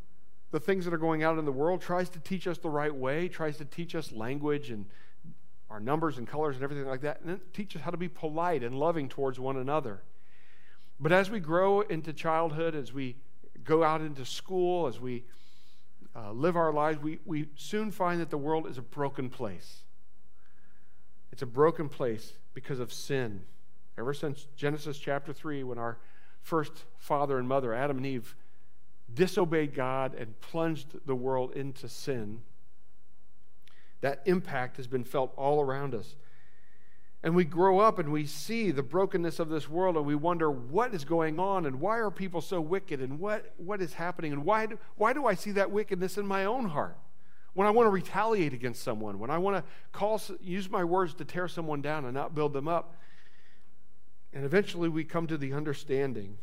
the 0.50 0.58
things 0.58 0.84
that 0.84 0.92
are 0.92 0.98
going 0.98 1.22
out 1.22 1.38
in 1.38 1.44
the 1.44 1.52
world, 1.52 1.80
tries 1.80 2.08
to 2.08 2.18
teach 2.18 2.48
us 2.48 2.58
the 2.58 2.70
right 2.70 2.92
way, 2.92 3.28
tries 3.28 3.56
to 3.58 3.64
teach 3.64 3.94
us 3.94 4.10
language 4.10 4.72
and 4.72 4.86
our 5.74 5.80
numbers 5.80 6.18
and 6.18 6.28
colors 6.28 6.54
and 6.54 6.62
everything 6.62 6.86
like 6.86 7.00
that, 7.00 7.20
and 7.22 7.40
teach 7.52 7.74
us 7.74 7.82
how 7.82 7.90
to 7.90 7.96
be 7.96 8.08
polite 8.08 8.62
and 8.62 8.78
loving 8.78 9.08
towards 9.08 9.40
one 9.40 9.56
another. 9.56 10.04
But 11.00 11.10
as 11.10 11.30
we 11.32 11.40
grow 11.40 11.80
into 11.80 12.12
childhood, 12.12 12.76
as 12.76 12.92
we 12.92 13.16
go 13.64 13.82
out 13.82 14.00
into 14.00 14.24
school, 14.24 14.86
as 14.86 15.00
we 15.00 15.24
uh, 16.14 16.30
live 16.30 16.54
our 16.54 16.72
lives, 16.72 17.02
we, 17.02 17.18
we 17.24 17.48
soon 17.56 17.90
find 17.90 18.20
that 18.20 18.30
the 18.30 18.38
world 18.38 18.68
is 18.68 18.78
a 18.78 18.82
broken 18.82 19.28
place. 19.28 19.82
It's 21.32 21.42
a 21.42 21.46
broken 21.46 21.88
place 21.88 22.34
because 22.54 22.78
of 22.78 22.92
sin. 22.92 23.42
Ever 23.98 24.14
since 24.14 24.46
Genesis 24.54 24.96
chapter 24.96 25.32
3, 25.32 25.64
when 25.64 25.78
our 25.78 25.98
first 26.40 26.84
father 26.98 27.36
and 27.36 27.48
mother, 27.48 27.74
Adam 27.74 27.96
and 27.96 28.06
Eve, 28.06 28.36
disobeyed 29.12 29.74
God 29.74 30.14
and 30.14 30.40
plunged 30.40 31.04
the 31.04 31.16
world 31.16 31.50
into 31.54 31.88
sin, 31.88 32.42
that 34.04 34.20
impact 34.26 34.76
has 34.76 34.86
been 34.86 35.02
felt 35.02 35.32
all 35.34 35.62
around 35.62 35.94
us. 35.94 36.14
And 37.22 37.34
we 37.34 37.46
grow 37.46 37.78
up 37.78 37.98
and 37.98 38.12
we 38.12 38.26
see 38.26 38.70
the 38.70 38.82
brokenness 38.82 39.38
of 39.38 39.48
this 39.48 39.66
world 39.66 39.96
and 39.96 40.04
we 40.04 40.14
wonder 40.14 40.50
what 40.50 40.92
is 40.92 41.06
going 41.06 41.38
on 41.38 41.64
and 41.64 41.80
why 41.80 41.96
are 41.96 42.10
people 42.10 42.42
so 42.42 42.60
wicked 42.60 43.00
and 43.00 43.18
what, 43.18 43.54
what 43.56 43.80
is 43.80 43.94
happening 43.94 44.34
and 44.34 44.44
why 44.44 44.66
do, 44.66 44.78
why 44.96 45.14
do 45.14 45.24
I 45.24 45.34
see 45.34 45.52
that 45.52 45.70
wickedness 45.70 46.18
in 46.18 46.26
my 46.26 46.44
own 46.44 46.66
heart? 46.66 46.98
When 47.54 47.66
I 47.66 47.70
want 47.70 47.86
to 47.86 47.90
retaliate 47.90 48.52
against 48.52 48.82
someone, 48.82 49.18
when 49.18 49.30
I 49.30 49.38
want 49.38 49.56
to 49.56 49.64
call, 49.92 50.20
use 50.42 50.68
my 50.68 50.84
words 50.84 51.14
to 51.14 51.24
tear 51.24 51.48
someone 51.48 51.80
down 51.80 52.04
and 52.04 52.12
not 52.12 52.34
build 52.34 52.52
them 52.52 52.68
up. 52.68 52.96
And 54.34 54.44
eventually 54.44 54.90
we 54.90 55.04
come 55.04 55.26
to 55.28 55.38
the 55.38 55.54
understanding 55.54 56.36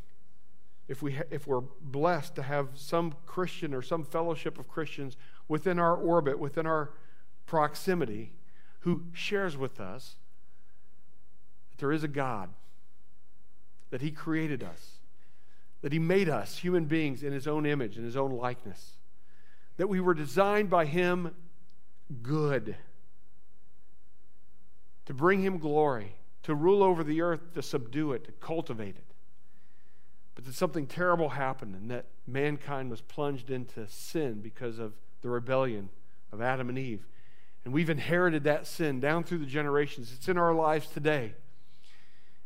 if, 0.88 1.04
we 1.04 1.14
ha- 1.14 1.30
if 1.30 1.46
we're 1.46 1.62
blessed 1.62 2.34
to 2.38 2.42
have 2.42 2.70
some 2.74 3.14
Christian 3.28 3.76
or 3.76 3.84
some 3.84 4.04
fellowship 4.04 4.58
of 4.58 4.68
Christians 4.68 5.16
within 5.48 5.78
our 5.78 5.96
orbit, 5.96 6.40
within 6.40 6.66
our 6.66 6.94
proximity, 7.46 8.34
who 8.82 9.04
shares 9.14 9.58
with 9.58 9.80
us 9.80 10.16
that 11.70 11.80
there 11.80 11.92
is 11.92 12.04
a 12.04 12.08
God, 12.08 12.50
that 13.90 14.02
He 14.02 14.12
created 14.12 14.64
us, 14.64 15.00
that 15.82 15.94
He 15.94 16.00
made 16.00 16.30
us 16.30 16.58
human 16.58 16.86
beings 16.86 17.24
in 17.24 17.34
His 17.34 17.48
own 17.48 17.66
image, 17.66 17.98
in 17.98 18.04
His 18.04 18.18
own 18.18 18.32
likeness, 18.32 18.94
that 19.78 19.88
we 19.88 20.00
were 20.00 20.14
designed 20.14 20.70
by 20.70 20.86
Him 20.86 21.34
good, 22.22 22.76
to 25.06 25.14
bring 25.14 25.42
Him 25.42 25.58
glory, 25.58 26.16
to 26.44 26.56
rule 26.56 26.84
over 26.84 27.04
the 27.04 27.22
earth, 27.22 27.54
to 27.54 27.62
subdue 27.62 28.14
it, 28.14 28.24
to 28.26 28.32
cultivate 28.34 28.96
it. 28.96 29.12
But 30.36 30.46
that 30.46 30.56
something 30.56 30.88
terrible 30.88 31.30
happened 31.30 31.76
and 31.76 31.92
that 31.92 32.06
mankind 32.26 32.90
was 32.90 33.02
plunged 33.02 33.50
into 33.52 33.88
sin 33.88 34.40
because 34.42 34.80
of 34.80 34.94
the 35.22 35.30
rebellion 35.30 35.90
of 36.32 36.42
Adam 36.42 36.70
and 36.70 36.80
Eve. 36.80 37.06
And 37.64 37.74
we've 37.74 37.90
inherited 37.90 38.44
that 38.46 38.66
sin 38.66 39.00
down 39.00 39.24
through 39.24 39.40
the 39.40 39.46
generations. 39.46 40.12
It's 40.14 40.28
in 40.28 40.38
our 40.38 40.54
lives 40.54 40.88
today. 40.88 41.36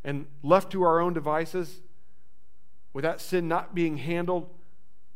And 0.03 0.27
left 0.43 0.71
to 0.73 0.83
our 0.83 0.99
own 0.99 1.13
devices, 1.13 1.79
with 2.93 3.03
that 3.03 3.21
sin 3.21 3.47
not 3.47 3.73
being 3.73 3.97
handled, 3.97 4.49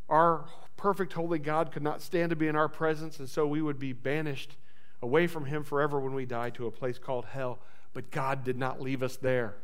our 0.07 0.45
perfect 0.77 1.13
holy 1.13 1.39
God 1.39 1.71
could 1.71 1.83
not 1.83 2.01
stand 2.01 2.29
to 2.29 2.35
be 2.35 2.47
in 2.47 2.55
our 2.55 2.69
presence, 2.69 3.19
and 3.19 3.29
so 3.29 3.45
we 3.45 3.61
would 3.61 3.77
be 3.77 3.93
banished 3.93 4.55
away 5.01 5.27
from 5.27 5.45
Him 5.45 5.63
forever 5.63 5.99
when 5.99 6.13
we 6.13 6.25
die 6.25 6.49
to 6.51 6.65
a 6.65 6.71
place 6.71 6.97
called 6.97 7.25
hell. 7.25 7.59
But 7.93 8.09
God 8.09 8.43
did 8.43 8.57
not 8.57 8.81
leave 8.81 9.03
us 9.03 9.17
there. 9.17 9.55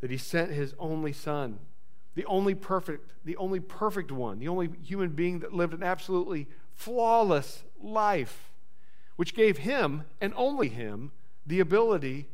That 0.00 0.10
He 0.10 0.18
sent 0.18 0.50
His 0.50 0.74
only 0.78 1.12
Son 1.12 1.58
the 2.16 2.24
only 2.24 2.54
perfect, 2.54 3.12
the 3.24 3.36
only 3.36 3.60
perfect 3.60 4.10
one, 4.10 4.38
the 4.38 4.48
only 4.48 4.70
human 4.82 5.10
being 5.10 5.40
that 5.40 5.52
lived 5.52 5.74
an 5.74 5.82
absolutely 5.82 6.48
flawless 6.74 7.62
life, 7.80 8.50
which 9.16 9.34
gave 9.34 9.58
him 9.58 10.04
and 10.20 10.32
only 10.36 10.68
him 10.68 11.10
the 11.46 11.60
ability 11.60 12.28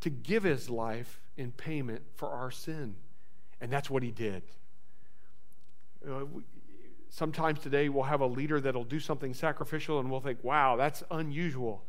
to 0.00 0.10
give 0.10 0.42
his 0.42 0.68
life 0.68 1.20
in 1.36 1.52
payment 1.52 2.02
for 2.14 2.30
our 2.30 2.50
sin. 2.50 2.96
And 3.60 3.72
that's 3.72 3.88
what 3.88 4.02
he 4.02 4.10
did. 4.10 4.42
Uh, 6.08 6.24
sometimes 7.08 7.60
today 7.60 7.88
we'll 7.88 8.04
have 8.04 8.20
a 8.20 8.26
leader 8.26 8.60
that'll 8.60 8.84
do 8.84 9.00
something 9.00 9.34
sacrificial 9.34 9.98
and 10.00 10.10
we'll 10.10 10.20
think, 10.20 10.42
wow, 10.42 10.76
that's 10.76 11.02
unusual. 11.10 11.84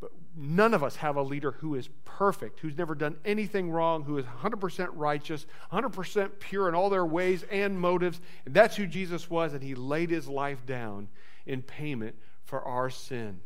But 0.00 0.12
none 0.34 0.72
of 0.72 0.82
us 0.82 0.96
have 0.96 1.16
a 1.16 1.22
leader 1.22 1.52
who 1.52 1.74
is 1.74 1.90
perfect, 2.04 2.60
who's 2.60 2.76
never 2.76 2.94
done 2.94 3.16
anything 3.24 3.70
wrong, 3.70 4.02
who 4.02 4.16
is 4.16 4.24
100% 4.24 4.88
righteous, 4.94 5.46
100% 5.72 6.30
pure 6.40 6.68
in 6.68 6.74
all 6.74 6.88
their 6.88 7.04
ways 7.04 7.44
and 7.50 7.78
motives. 7.78 8.20
And 8.46 8.54
that's 8.54 8.76
who 8.76 8.86
Jesus 8.86 9.28
was, 9.28 9.52
and 9.52 9.62
he 9.62 9.74
laid 9.74 10.10
his 10.10 10.26
life 10.26 10.64
down 10.64 11.08
in 11.44 11.60
payment 11.62 12.16
for 12.44 12.62
our 12.62 12.88
sin. 12.88 13.40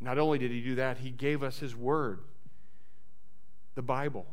Not 0.00 0.18
only 0.18 0.38
did 0.38 0.50
he 0.50 0.62
do 0.62 0.76
that, 0.76 0.98
he 0.98 1.10
gave 1.10 1.42
us 1.42 1.58
his 1.58 1.76
word, 1.76 2.20
the 3.74 3.82
Bible, 3.82 4.26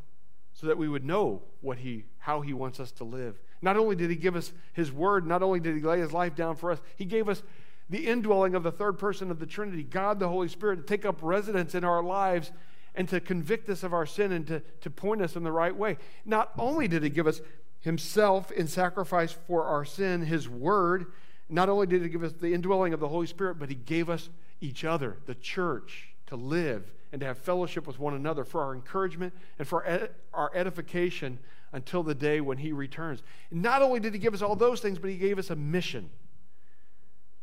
so 0.53 0.67
that 0.67 0.77
we 0.77 0.87
would 0.87 1.03
know 1.03 1.41
what 1.59 1.79
he, 1.79 2.05
how 2.19 2.39
he 2.39 2.53
wants 2.53 2.79
us 2.79 2.91
to 2.93 3.03
live. 3.03 3.37
Not 3.61 3.75
only 3.75 3.95
did 3.95 4.09
he 4.09 4.15
give 4.15 4.37
us 4.37 4.53
his 4.71 4.91
word, 4.91 5.27
not 5.27 5.43
only 5.43 5.59
did 5.59 5.75
he 5.75 5.81
lay 5.81 5.99
his 5.99 6.13
life 6.13 6.35
down 6.35 6.55
for 6.55 6.71
us, 6.71 6.79
he 6.95 7.03
gave 7.03 7.27
us 7.27 7.43
the 7.89 8.07
indwelling 8.07 8.55
of 8.55 8.63
the 8.63 8.71
third 8.71 8.99
person 8.99 9.31
of 9.31 9.39
the 9.39 9.45
Trinity, 9.45 9.83
God 9.83 10.19
the 10.19 10.27
Holy 10.27 10.47
Spirit, 10.47 10.77
to 10.77 10.81
take 10.83 11.05
up 11.05 11.19
residence 11.21 11.73
in 11.73 11.83
our 11.83 12.03
lives 12.03 12.51
and 12.95 13.07
to 13.09 13.19
convict 13.19 13.69
us 13.69 13.83
of 13.83 13.93
our 13.93 14.05
sin 14.05 14.31
and 14.31 14.45
to, 14.47 14.61
to 14.81 14.89
point 14.89 15.21
us 15.21 15.35
in 15.35 15.43
the 15.43 15.51
right 15.51 15.75
way. 15.75 15.97
Not 16.25 16.51
only 16.57 16.87
did 16.87 17.03
He 17.03 17.09
give 17.09 17.27
us 17.27 17.41
Himself 17.81 18.51
in 18.51 18.67
sacrifice 18.67 19.31
for 19.31 19.63
our 19.63 19.85
sin, 19.85 20.25
His 20.25 20.49
Word, 20.49 21.13
not 21.47 21.69
only 21.69 21.87
did 21.87 22.01
He 22.01 22.09
give 22.09 22.23
us 22.23 22.33
the 22.33 22.53
indwelling 22.53 22.93
of 22.93 22.99
the 22.99 23.07
Holy 23.07 23.27
Spirit, 23.27 23.59
but 23.59 23.69
He 23.69 23.75
gave 23.75 24.09
us 24.09 24.29
each 24.59 24.83
other, 24.83 25.17
the 25.25 25.35
church, 25.35 26.09
to 26.25 26.35
live 26.35 26.91
and 27.13 27.21
to 27.21 27.27
have 27.27 27.37
fellowship 27.37 27.87
with 27.87 27.99
one 27.99 28.15
another 28.15 28.43
for 28.43 28.61
our 28.61 28.73
encouragement 28.73 29.33
and 29.59 29.67
for 29.67 30.09
our 30.33 30.51
edification 30.53 31.39
until 31.71 32.03
the 32.03 32.15
day 32.15 32.41
when 32.41 32.57
He 32.57 32.73
returns. 32.73 33.23
And 33.51 33.61
not 33.61 33.81
only 33.81 34.01
did 34.01 34.13
He 34.13 34.19
give 34.19 34.33
us 34.33 34.41
all 34.41 34.57
those 34.57 34.81
things, 34.81 34.99
but 34.99 35.09
He 35.09 35.17
gave 35.17 35.39
us 35.39 35.51
a 35.51 35.55
mission 35.55 36.09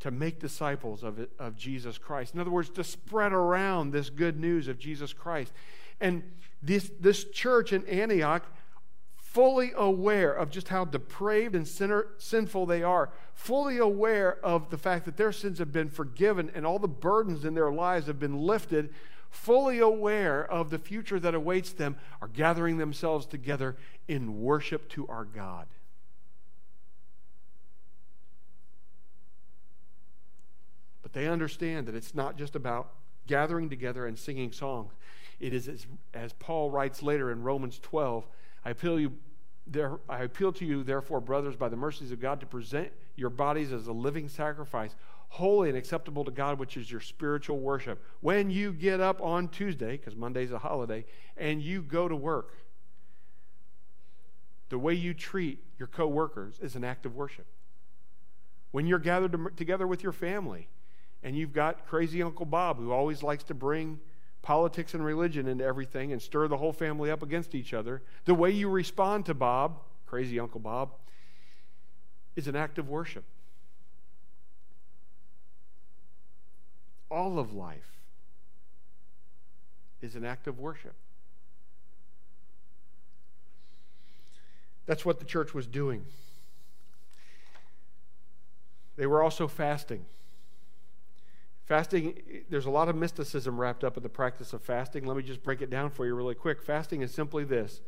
to 0.05 0.11
make 0.11 0.39
disciples 0.39 1.03
of, 1.03 1.27
of 1.39 1.57
Jesus 1.57 1.97
Christ. 1.97 2.35
In 2.35 2.41
other 2.41 2.51
words, 2.51 2.69
to 2.69 2.85
spread 2.85 3.33
around 3.33 3.91
this 3.91 4.11
good 4.11 4.39
news 4.39 4.69
of 4.69 4.79
Jesus 4.79 5.15
Christ. 5.15 5.51
And 5.99 6.23
this, 6.63 6.91
this 7.01 7.25
church 7.25 7.73
in 7.73 7.87
Antioch, 7.87 8.45
fully 9.17 9.73
aware 9.75 10.31
of 10.31 10.51
just 10.51 10.69
how 10.69 10.85
depraved 10.85 11.55
and 11.55 11.67
sinner, 11.67 12.09
sinful 12.19 12.67
they 12.67 12.83
are, 12.83 13.13
fully 13.33 13.79
aware 13.79 14.37
of 14.45 14.69
the 14.69 14.77
fact 14.77 15.07
that 15.07 15.17
their 15.17 15.33
sins 15.33 15.59
have 15.59 15.73
been 15.73 15.89
forgiven 15.89 16.51
and 16.55 16.67
all 16.67 16.79
the 16.79 16.87
burdens 16.87 17.47
in 17.47 17.55
their 17.55 17.73
lives 17.73 18.07
have 18.07 18.21
been 18.21 18.37
lifted, 18.37 18.91
fully 19.31 19.79
aware 19.79 20.45
of 20.45 20.69
the 20.69 20.79
future 20.79 21.19
that 21.19 21.35
awaits 21.35 21.73
them, 21.73 21.97
are 22.21 22.29
gathering 22.29 22.77
themselves 22.77 23.25
together 23.25 23.75
in 24.07 24.43
worship 24.43 24.87
to 24.91 25.09
our 25.09 25.25
God. 25.25 25.67
They 31.15 31.29
understand 31.29 31.87
that 31.87 31.95
it's 31.95 32.15
not 32.15 32.37
just 32.37 32.55
about 32.55 32.93
gathering 33.27 33.71
together 33.71 34.07
and 34.07 34.19
singing 34.19 34.53
songs. 34.53 34.93
It 35.41 35.55
is, 35.55 35.69
as, 35.69 35.87
as 36.13 36.33
Paul 36.35 36.71
writes 36.71 37.03
later 37.03 37.31
in 37.31 37.43
Romans 37.43 37.79
12, 37.83 38.27
I 38.65 38.71
appeal, 38.71 39.01
you, 39.01 39.13
there, 39.67 39.99
I 40.09 40.25
appeal 40.25 40.53
to 40.53 40.65
you, 40.65 40.83
therefore, 40.83 41.21
brothers, 41.21 41.57
by 41.57 41.69
the 41.69 41.77
mercies 41.77 42.13
of 42.13 42.21
God, 42.21 42.41
to 42.41 42.47
present 42.47 42.93
your 43.17 43.31
bodies 43.31 43.73
as 43.73 43.87
a 43.87 43.93
living 43.93 44.29
sacrifice, 44.29 44.95
holy 45.29 45.69
and 45.69 45.79
acceptable 45.79 46.25
to 46.25 46.31
God, 46.31 46.59
which 46.59 46.77
is 46.77 46.91
your 46.91 47.01
spiritual 47.01 47.59
worship. 47.59 48.03
When 48.21 48.51
you 48.51 48.73
get 48.73 49.01
up 49.01 49.23
on 49.23 49.49
Tuesday, 49.49 49.97
because 49.97 50.17
Monday's 50.17 50.53
a 50.53 50.59
holiday, 50.59 51.05
and 51.37 51.63
you 51.63 51.83
go 51.83 52.09
to 52.09 52.17
work, 52.17 52.59
the 54.69 54.79
way 54.79 54.95
you 54.95 55.15
treat 55.15 55.63
your 55.79 55.89
coworkers 55.89 56.59
is 56.61 56.75
an 56.75 56.85
act 56.85 57.07
of 57.07 57.15
worship. 57.15 57.47
When 58.73 58.87
you're 58.87 58.99
gathered 58.99 59.57
together 59.57 59.87
with 59.87 60.03
your 60.03 60.13
family, 60.13 60.69
and 61.25 61.35
you've 61.35 61.55
got 61.55 61.87
crazy 61.87 62.23
Uncle 62.23 62.45
Bob 62.45 62.79
who 62.79 62.93
always 62.93 63.23
likes 63.23 63.43
to 63.45 63.55
bring 63.55 63.99
politics 64.43 64.93
and 64.93 65.03
religion 65.03 65.49
into 65.49 65.65
everything 65.65 66.13
and 66.13 66.21
stir 66.21 66.47
the 66.47 66.59
whole 66.59 66.73
family 66.73 67.11
up 67.11 67.23
against 67.23 67.55
each 67.55 67.73
other. 67.73 68.03
The 68.27 68.35
way 68.35 68.51
you 68.51 68.69
respond 68.69 69.25
to 69.27 69.35
Bob, 69.35 69.81
crazy 70.07 70.39
Uncle 70.39 70.61
Bob, 70.61 70.91
is 72.37 72.47
an 72.47 72.55
act 72.55 72.79
of 72.79 72.91
worship. 72.91 73.25
All 77.11 77.39
of 77.39 77.55
life 77.55 78.03
is 80.03 80.15
an 80.15 80.25
act 80.27 80.47
of 80.47 80.59
worship. 80.59 80.95
That's 84.85 85.07
what 85.07 85.21
the 85.21 85.25
church 85.25 85.55
was 85.55 85.67
doing. 85.67 86.05
They 88.97 89.07
were 89.07 89.23
also 89.23 89.49
fasting. 89.49 90.05
Fasting, 91.65 92.45
there's 92.51 92.67
a 92.67 92.71
lot 92.71 92.89
of 92.89 92.97
mysticism 92.97 93.59
wrapped 93.59 93.85
up 93.85 93.97
in 93.97 94.03
the 94.03 94.09
practice 94.09 94.53
of 94.53 94.63
fasting. 94.63 95.07
Let 95.07 95.17
me 95.17 95.23
just 95.23 95.43
break 95.43 95.63
it 95.63 95.71
down 95.71 95.91
for 95.91 96.05
you 96.05 96.15
really 96.15 96.35
quick. 96.35 96.63
Fasting 96.63 97.01
is 97.01 97.13
simply 97.13 97.45
this 97.45 97.81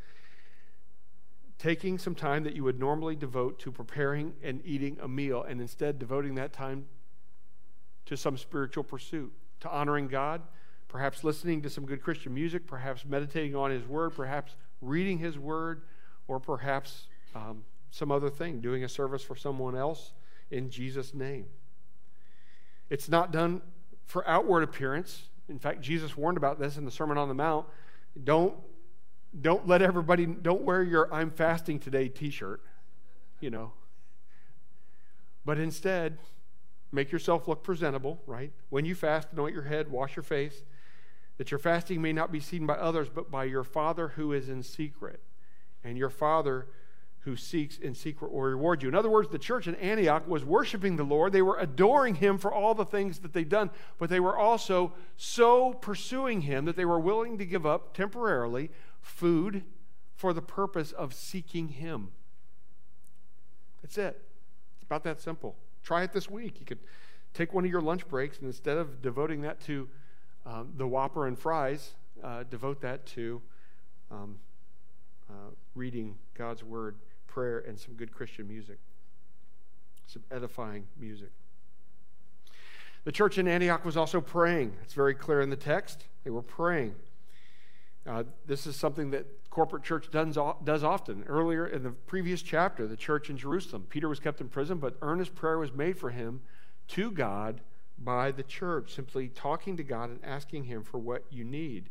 taking 1.59 1.99
some 1.99 2.15
time 2.15 2.45
that 2.45 2.55
you 2.55 2.63
would 2.63 2.79
normally 2.79 3.17
devote 3.17 3.59
to 3.59 3.73
preparing 3.73 4.35
and 4.43 4.61
eating 4.65 4.99
a 5.01 5.09
meal, 5.09 5.43
and 5.43 5.61
instead 5.61 5.99
devoting 5.99 6.35
that 6.35 6.53
time 6.53 6.87
to 8.05 8.17
some 8.17 8.37
spiritual 8.37 8.85
pursuit, 8.85 9.33
to 9.61 9.71
honoring 9.71 10.07
God, 10.07 10.43
perhaps 10.89 11.25
listening 11.25 11.63
to 11.63 11.71
some 11.71 11.87
good 11.87 12.03
Christian 12.03 12.35
music, 12.35 12.67
perhaps 12.67 13.05
meditating 13.05 13.57
on 13.57 13.71
His 13.71 13.87
Word, 13.87 14.15
perhaps 14.15 14.55
reading 14.81 15.19
His 15.19 15.39
Word, 15.39 15.83
or 16.29 16.39
perhaps 16.39 17.09
um, 17.35 17.65
some 17.91 18.13
other 18.13 18.31
thing, 18.31 18.61
doing 18.61 18.85
a 18.85 18.89
service 18.89 19.23
for 19.23 19.35
someone 19.35 19.75
else 19.75 20.13
in 20.51 20.71
Jesus' 20.71 21.15
name. 21.15 21.47
It's 22.91 23.09
not 23.09 23.33
done 23.33 23.63
for 24.05 24.27
outward 24.29 24.63
appearance. 24.63 25.29
In 25.49 25.59
fact, 25.59 25.81
Jesus 25.81 26.17
warned 26.17 26.37
about 26.37 26.59
this 26.59 26.77
in 26.77 26.85
the 26.85 26.91
Sermon 26.91 27.19
on 27.19 27.29
the 27.29 27.35
Mount. 27.35 27.67
Don't, 28.23 28.55
don't 29.41 29.67
let 29.67 29.83
everybody, 29.83 30.27
don't 30.27 30.63
wear 30.63 30.83
your 30.83 31.13
I'm 31.13 31.31
fasting 31.31 31.79
today 31.79 32.09
t 32.09 32.31
shirt, 32.31 32.63
you 33.41 33.51
know. 33.51 33.73
But 35.45 35.59
instead, 35.59 36.19
make 36.91 37.13
yourself 37.13 37.47
look 37.47 37.63
presentable, 37.63 38.21
right? 38.27 38.53
When 38.71 38.85
you 38.85 38.95
fast, 38.95 39.29
anoint 39.33 39.55
your 39.55 39.65
head, 39.65 39.91
wash 39.91 40.17
your 40.17 40.23
face, 40.23 40.63
that 41.39 41.51
your 41.51 41.59
fasting 41.59 42.01
may 42.01 42.13
not 42.13 42.33
be 42.33 42.41
seen 42.41 42.67
by 42.67 42.75
others, 42.75 43.09
but 43.09 43.31
by 43.31 43.45
your 43.45 43.65
Father 43.65 44.09
who 44.09 44.33
is 44.33 44.49
in 44.49 44.63
secret. 44.63 45.21
And 45.85 45.97
your 45.99 46.11
Father 46.11 46.67
who 47.27 47.35
seeks 47.35 47.77
in 47.79 47.93
secret 47.93 48.33
will 48.33 48.43
reward 48.43 48.85
you. 48.85 48.89
In 48.89 48.95
other 48.95 49.11
words, 49.11 49.29
the 49.29 49.39
church 49.39 49.67
in 49.67 49.75
Antioch 49.75 50.29
was 50.29 50.45
worshiping 50.45 50.95
the 50.95 51.03
Lord. 51.03 51.33
They 51.33 51.43
were 51.43 51.59
adoring 51.59 52.15
him 52.15 52.39
for 52.39 52.55
all 52.55 52.73
the 52.73 52.85
things 52.85 53.19
that 53.19 53.33
they'd 53.33 53.49
done, 53.49 53.71
but 53.99 54.09
they 54.09 54.21
were 54.21 54.39
also 54.39 54.93
so 55.17 55.73
pursuing 55.73 56.43
him 56.43 56.67
that 56.67 56.77
they 56.77 56.85
were 56.85 57.01
willing 57.01 57.37
to 57.39 57.45
give 57.45 57.67
up 57.67 57.95
temporarily 57.95 58.71
food 59.03 59.65
for 60.15 60.33
the 60.33 60.41
purpose 60.41 60.93
of 60.93 61.13
seeking 61.13 61.67
him. 61.67 62.13
That's 63.83 63.99
it. 63.99 64.23
It's 64.77 64.85
about 64.85 65.03
that 65.03 65.21
simple. 65.21 65.57
Try 65.83 66.05
it 66.05 66.13
this 66.13 66.31
week. 66.31 66.61
You 66.61 66.67
could 66.67 66.79
take 67.35 67.53
one 67.53 67.65
of 67.65 67.71
your 67.73 67.81
lunch 67.81 68.07
breaks 68.07 68.39
and 68.39 68.47
instead 68.47 68.79
of 68.79 69.03
devoting 69.03 69.43
that 69.43 69.61
to 69.63 69.89
um, 70.47 70.75
the 70.77 70.87
Whopper 70.87 71.27
and 71.27 71.37
fries, 71.37 71.95
uh, 72.23 72.45
devote 72.45 72.81
that 72.83 73.05
to 73.07 73.43
um, 74.13 74.39
uh, 75.29 75.51
reading 75.75 76.15
God's 76.35 76.63
Word 76.63 76.95
prayer 77.37 77.59
and 77.69 77.79
some 77.79 77.93
good 77.93 78.11
Christian 78.13 78.49
music, 78.49 78.79
some 80.07 80.23
edifying 80.31 80.87
music. 80.99 81.29
The 83.05 83.13
church 83.13 83.37
in 83.37 83.47
Antioch 83.47 83.85
was 83.85 83.95
also 83.95 84.23
praying. 84.23 84.73
It's 84.83 84.95
very 84.95 85.15
clear 85.15 85.43
in 85.43 85.51
the 85.51 85.57
text. 85.57 86.05
They 86.25 86.31
were 86.31 86.41
praying. 86.41 86.95
Uh, 88.07 88.25
this 88.47 88.67
is 88.67 88.75
something 88.75 89.11
that 89.11 89.27
corporate 89.51 89.83
church 89.83 90.11
does, 90.11 90.39
does 90.65 90.83
often. 90.83 91.25
Earlier 91.25 91.67
in 91.67 91.83
the 91.83 91.91
previous 91.91 92.41
chapter, 92.41 92.87
the 92.87 92.97
church 92.97 93.29
in 93.29 93.37
Jerusalem, 93.37 93.85
Peter 93.91 94.09
was 94.09 94.19
kept 94.19 94.41
in 94.41 94.49
prison, 94.49 94.79
but 94.79 94.97
earnest 95.03 95.35
prayer 95.35 95.59
was 95.59 95.75
made 95.75 95.99
for 95.99 96.09
him 96.09 96.41
to 96.89 97.11
God 97.11 97.61
by 97.99 98.31
the 98.31 98.45
church, 98.45 98.95
simply 98.95 99.29
talking 99.29 99.77
to 99.77 99.85
God 99.85 100.09
and 100.09 100.21
asking 100.25 100.65
Him 100.65 100.85
for 100.85 100.99
what 100.99 101.25
you 101.31 101.45
need. 101.45 101.91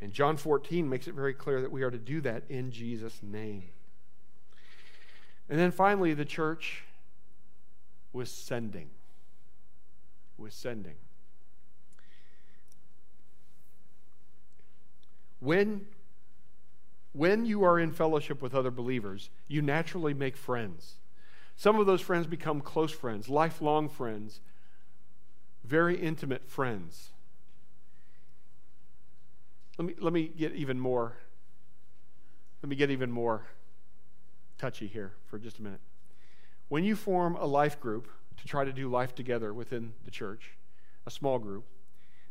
And 0.00 0.12
John 0.12 0.36
14 0.36 0.88
makes 0.88 1.08
it 1.08 1.14
very 1.14 1.34
clear 1.34 1.60
that 1.62 1.72
we 1.72 1.82
are 1.82 1.90
to 1.90 1.98
do 1.98 2.20
that 2.20 2.44
in 2.48 2.70
Jesus' 2.70 3.20
name. 3.24 3.70
And 5.48 5.58
then 5.58 5.70
finally, 5.70 6.14
the 6.14 6.24
church 6.24 6.84
was 8.12 8.30
sending. 8.30 8.88
Was 10.38 10.54
sending. 10.54 10.94
When, 15.40 15.86
when 17.12 17.44
you 17.44 17.64
are 17.64 17.78
in 17.78 17.92
fellowship 17.92 18.40
with 18.40 18.54
other 18.54 18.70
believers, 18.70 19.28
you 19.46 19.60
naturally 19.60 20.14
make 20.14 20.36
friends. 20.36 20.94
Some 21.56 21.78
of 21.78 21.86
those 21.86 22.00
friends 22.00 22.26
become 22.26 22.60
close 22.60 22.90
friends, 22.90 23.28
lifelong 23.28 23.88
friends, 23.88 24.40
very 25.64 25.96
intimate 25.96 26.48
friends. 26.48 27.10
Let 29.78 29.86
me, 29.86 29.94
let 30.00 30.12
me 30.12 30.28
get 30.28 30.52
even 30.54 30.80
more. 30.80 31.16
Let 32.62 32.70
me 32.70 32.76
get 32.76 32.90
even 32.90 33.10
more 33.10 33.42
touchy 34.58 34.86
here 34.86 35.12
for 35.26 35.38
just 35.38 35.58
a 35.58 35.62
minute. 35.62 35.80
When 36.68 36.84
you 36.84 36.96
form 36.96 37.36
a 37.36 37.46
life 37.46 37.80
group 37.80 38.08
to 38.36 38.46
try 38.46 38.64
to 38.64 38.72
do 38.72 38.88
life 38.88 39.14
together 39.14 39.52
within 39.52 39.92
the 40.04 40.10
church, 40.10 40.52
a 41.06 41.10
small 41.10 41.38
group, 41.38 41.64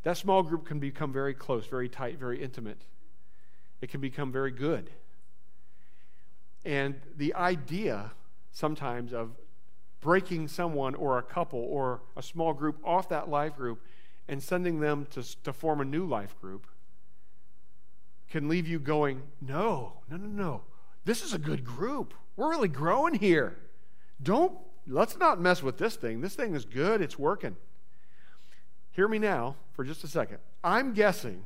that 0.02 0.16
small 0.16 0.42
group 0.42 0.66
can 0.66 0.78
become 0.78 1.12
very 1.12 1.34
close, 1.34 1.66
very 1.66 1.88
tight, 1.88 2.18
very 2.18 2.42
intimate. 2.42 2.82
It 3.80 3.90
can 3.90 4.00
become 4.00 4.30
very 4.30 4.50
good. 4.50 4.90
And 6.64 7.00
the 7.16 7.34
idea 7.34 8.12
sometimes 8.52 9.12
of 9.12 9.32
breaking 10.00 10.48
someone 10.48 10.94
or 10.94 11.18
a 11.18 11.22
couple 11.22 11.58
or 11.58 12.02
a 12.16 12.22
small 12.22 12.52
group 12.52 12.78
off 12.84 13.08
that 13.08 13.28
life 13.28 13.56
group 13.56 13.80
and 14.28 14.42
sending 14.42 14.80
them 14.80 15.06
to, 15.10 15.42
to 15.42 15.52
form 15.52 15.80
a 15.80 15.84
new 15.84 16.06
life 16.06 16.38
group 16.40 16.66
can 18.28 18.48
leave 18.48 18.66
you 18.66 18.78
going, 18.78 19.22
no, 19.40 19.94
no, 20.10 20.16
no, 20.16 20.26
no. 20.26 20.62
This 21.04 21.22
is 21.22 21.34
a 21.34 21.38
good 21.38 21.64
group. 21.64 22.14
We're 22.36 22.50
really 22.50 22.68
growing 22.68 23.14
here. 23.14 23.56
Don't, 24.22 24.56
let's 24.86 25.18
not 25.18 25.40
mess 25.40 25.62
with 25.62 25.78
this 25.78 25.96
thing. 25.96 26.20
This 26.20 26.34
thing 26.34 26.54
is 26.54 26.64
good, 26.64 27.00
it's 27.00 27.18
working. 27.18 27.56
Hear 28.92 29.08
me 29.08 29.18
now 29.18 29.56
for 29.72 29.84
just 29.84 30.04
a 30.04 30.08
second. 30.08 30.38
I'm 30.62 30.94
guessing, 30.94 31.42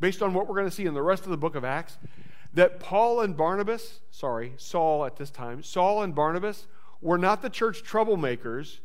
based 0.00 0.20
on 0.20 0.34
what 0.34 0.46
we're 0.46 0.56
going 0.56 0.68
to 0.68 0.74
see 0.74 0.84
in 0.84 0.94
the 0.94 1.02
rest 1.02 1.24
of 1.24 1.30
the 1.30 1.36
book 1.36 1.54
of 1.54 1.64
Acts, 1.64 1.96
that 2.54 2.80
Paul 2.80 3.20
and 3.20 3.36
Barnabas, 3.36 4.00
sorry, 4.10 4.52
Saul 4.56 5.04
at 5.04 5.16
this 5.16 5.30
time, 5.30 5.62
Saul 5.62 6.02
and 6.02 6.14
Barnabas 6.14 6.66
were 7.00 7.18
not 7.18 7.40
the 7.42 7.50
church 7.50 7.84
troublemakers 7.84 8.78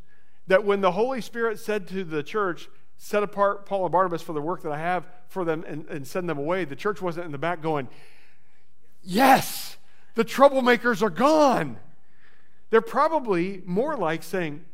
that 0.48 0.64
when 0.64 0.82
the 0.82 0.92
Holy 0.92 1.22
Spirit 1.22 1.60
said 1.60 1.88
to 1.88 2.04
the 2.04 2.22
church, 2.22 2.70
set 2.98 3.24
apart 3.24 3.66
Paul 3.66 3.86
and 3.86 3.92
Barnabas 3.92 4.22
for 4.22 4.34
the 4.34 4.42
work 4.42 4.62
that 4.62 4.72
I 4.72 4.78
have 4.78 5.06
for 5.28 5.44
them 5.44 5.64
and, 5.68 5.88
and 5.88 6.08
send 6.08 6.30
them 6.30 6.38
away, 6.38 6.66
the 6.66 6.76
church 6.76 7.02
wasn't 7.02 7.26
in 7.26 7.32
the 7.32 7.38
back 7.38 7.62
going, 7.62 7.88
yes, 9.02 9.78
the 10.16 10.26
troublemakers 10.26 11.02
are 11.02 11.10
gone. 11.10 11.78
They're 12.70 12.82
probably 12.82 13.62
more 13.66 13.96
like 13.96 14.24
saying, 14.24 14.66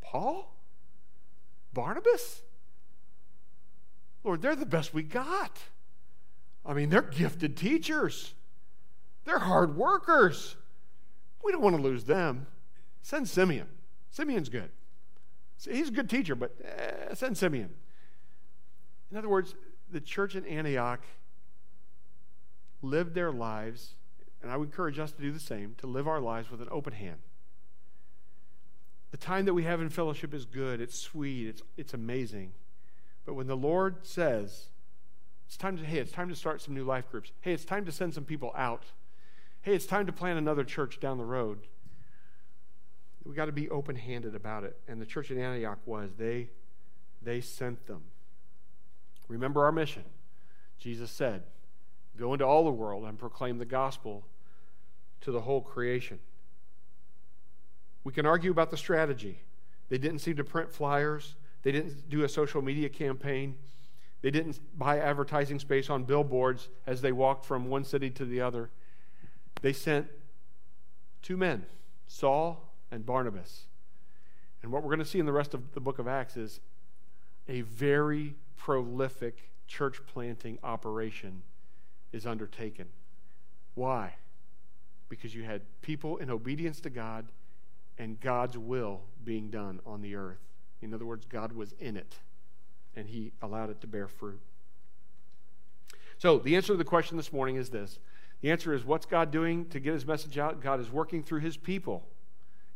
Paul? 0.00 0.54
Barnabas? 1.72 2.42
Lord, 4.24 4.42
they're 4.42 4.56
the 4.56 4.66
best 4.66 4.92
we 4.92 5.02
got. 5.02 5.58
I 6.66 6.74
mean, 6.74 6.90
they're 6.90 7.02
gifted 7.02 7.56
teachers, 7.56 8.34
they're 9.24 9.38
hard 9.38 9.76
workers. 9.76 10.56
We 11.44 11.52
don't 11.52 11.62
want 11.62 11.76
to 11.76 11.82
lose 11.82 12.04
them. 12.04 12.48
Send 13.00 13.28
Simeon. 13.28 13.68
Simeon's 14.10 14.48
good. 14.48 14.70
He's 15.64 15.88
a 15.88 15.92
good 15.92 16.10
teacher, 16.10 16.34
but 16.34 16.54
eh, 16.64 17.14
send 17.14 17.38
Simeon. 17.38 17.70
In 19.10 19.16
other 19.16 19.28
words, 19.28 19.54
the 19.90 20.00
church 20.00 20.34
in 20.34 20.44
Antioch 20.44 21.00
lived 22.82 23.14
their 23.14 23.32
lives 23.32 23.94
and 24.42 24.50
I 24.50 24.56
would 24.56 24.68
encourage 24.68 24.98
us 24.98 25.12
to 25.12 25.22
do 25.22 25.32
the 25.32 25.40
same, 25.40 25.74
to 25.78 25.86
live 25.86 26.06
our 26.06 26.20
lives 26.20 26.50
with 26.50 26.62
an 26.62 26.68
open 26.70 26.92
hand. 26.92 27.18
The 29.10 29.16
time 29.16 29.46
that 29.46 29.54
we 29.54 29.64
have 29.64 29.80
in 29.80 29.88
fellowship 29.88 30.34
is 30.34 30.44
good, 30.44 30.80
it's 30.80 30.98
sweet, 30.98 31.48
it's, 31.48 31.62
it's 31.76 31.94
amazing. 31.94 32.52
But 33.24 33.34
when 33.34 33.46
the 33.46 33.56
Lord 33.56 34.06
says, 34.06 34.68
it's 35.46 35.56
time 35.56 35.78
to, 35.78 35.84
hey, 35.84 35.98
it's 35.98 36.12
time 36.12 36.28
to 36.28 36.36
start 36.36 36.60
some 36.60 36.74
new 36.74 36.84
life 36.84 37.10
groups. 37.10 37.32
Hey, 37.40 37.52
it's 37.52 37.64
time 37.64 37.84
to 37.86 37.92
send 37.92 38.12
some 38.14 38.24
people 38.24 38.52
out. 38.54 38.84
Hey, 39.62 39.74
it's 39.74 39.86
time 39.86 40.06
to 40.06 40.12
plant 40.12 40.38
another 40.38 40.62
church 40.62 41.00
down 41.00 41.16
the 41.16 41.24
road. 41.24 41.60
We 43.24 43.34
got 43.34 43.46
to 43.46 43.52
be 43.52 43.68
open 43.70 43.96
handed 43.96 44.34
about 44.34 44.64
it. 44.64 44.78
And 44.86 45.00
the 45.00 45.06
church 45.06 45.30
in 45.30 45.38
Antioch 45.38 45.78
was. 45.86 46.10
They, 46.18 46.50
they 47.22 47.40
sent 47.40 47.86
them. 47.86 48.02
Remember 49.26 49.64
our 49.64 49.72
mission. 49.72 50.04
Jesus 50.78 51.10
said, 51.10 51.42
Go 52.18 52.32
into 52.32 52.44
all 52.44 52.64
the 52.64 52.72
world 52.72 53.04
and 53.04 53.18
proclaim 53.18 53.58
the 53.58 53.64
gospel 53.64 54.24
to 55.20 55.30
the 55.30 55.40
whole 55.40 55.60
creation. 55.60 56.18
We 58.02 58.12
can 58.12 58.26
argue 58.26 58.50
about 58.50 58.70
the 58.70 58.76
strategy. 58.76 59.40
They 59.88 59.98
didn't 59.98 60.18
seem 60.18 60.36
to 60.36 60.44
print 60.44 60.72
flyers, 60.72 61.36
they 61.62 61.72
didn't 61.72 62.08
do 62.10 62.24
a 62.24 62.28
social 62.28 62.60
media 62.60 62.88
campaign, 62.88 63.56
they 64.20 64.30
didn't 64.30 64.58
buy 64.76 64.98
advertising 64.98 65.58
space 65.58 65.88
on 65.88 66.04
billboards 66.04 66.68
as 66.86 67.00
they 67.00 67.12
walked 67.12 67.44
from 67.44 67.68
one 67.68 67.84
city 67.84 68.10
to 68.10 68.24
the 68.24 68.40
other. 68.40 68.70
They 69.62 69.72
sent 69.72 70.08
two 71.22 71.36
men, 71.36 71.66
Saul 72.08 72.74
and 72.90 73.06
Barnabas. 73.06 73.64
And 74.62 74.72
what 74.72 74.82
we're 74.82 74.90
going 74.90 74.98
to 74.98 75.04
see 75.04 75.20
in 75.20 75.26
the 75.26 75.32
rest 75.32 75.54
of 75.54 75.72
the 75.72 75.80
book 75.80 75.98
of 75.98 76.08
Acts 76.08 76.36
is 76.36 76.60
a 77.48 77.60
very 77.60 78.34
prolific 78.56 79.50
church 79.68 80.00
planting 80.06 80.58
operation 80.64 81.42
is 82.12 82.26
undertaken. 82.26 82.86
Why? 83.74 84.14
Because 85.08 85.34
you 85.34 85.44
had 85.44 85.62
people 85.82 86.18
in 86.18 86.30
obedience 86.30 86.80
to 86.80 86.90
God 86.90 87.26
and 87.98 88.20
God's 88.20 88.56
will 88.56 89.00
being 89.24 89.50
done 89.50 89.80
on 89.86 90.02
the 90.02 90.14
earth. 90.14 90.40
In 90.82 90.94
other 90.94 91.06
words, 91.06 91.26
God 91.26 91.52
was 91.52 91.74
in 91.78 91.96
it 91.96 92.16
and 92.94 93.08
he 93.08 93.32
allowed 93.42 93.70
it 93.70 93.80
to 93.80 93.86
bear 93.86 94.08
fruit. 94.08 94.40
So, 96.18 96.38
the 96.38 96.56
answer 96.56 96.72
to 96.72 96.76
the 96.76 96.84
question 96.84 97.16
this 97.16 97.32
morning 97.32 97.56
is 97.56 97.70
this 97.70 97.98
the 98.40 98.50
answer 98.50 98.72
is 98.72 98.84
what's 98.84 99.06
God 99.06 99.30
doing 99.30 99.66
to 99.66 99.80
get 99.80 99.94
his 99.94 100.06
message 100.06 100.38
out? 100.38 100.62
God 100.62 100.80
is 100.80 100.90
working 100.90 101.22
through 101.22 101.40
his 101.40 101.56
people. 101.56 102.06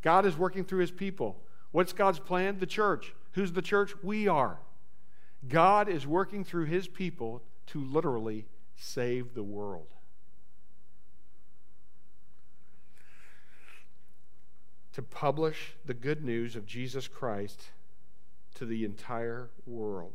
God 0.03 0.27
is 0.27 0.37
working 0.37 0.64
through 0.64 0.81
his 0.81 0.90
people. 0.90 1.40
What's 1.71 1.92
God's 1.92 2.18
plan? 2.18 2.59
The 2.59 2.66
church. 2.66 3.14
Who's 3.33 3.53
the 3.53 3.62
church? 3.62 3.92
We 4.03 4.29
are. 4.29 4.59
God 5.49 5.88
is 5.88 6.07
working 6.07 6.45
through 6.45 6.66
his 6.66 6.87
people 6.87 7.42
to 7.68 7.83
literally 7.85 8.47
save 8.76 9.35
the 9.35 9.42
world. 9.42 9.87
To 14.94 15.02
publish 15.02 15.74
the 15.87 15.94
good 15.94 16.22
news 16.22 16.54
of 16.54 16.66
Jesus 16.66 17.08
Christ 17.08 17.62
to 18.56 18.66
the 18.66 18.85
entire 18.85 19.48
world. 19.66 20.12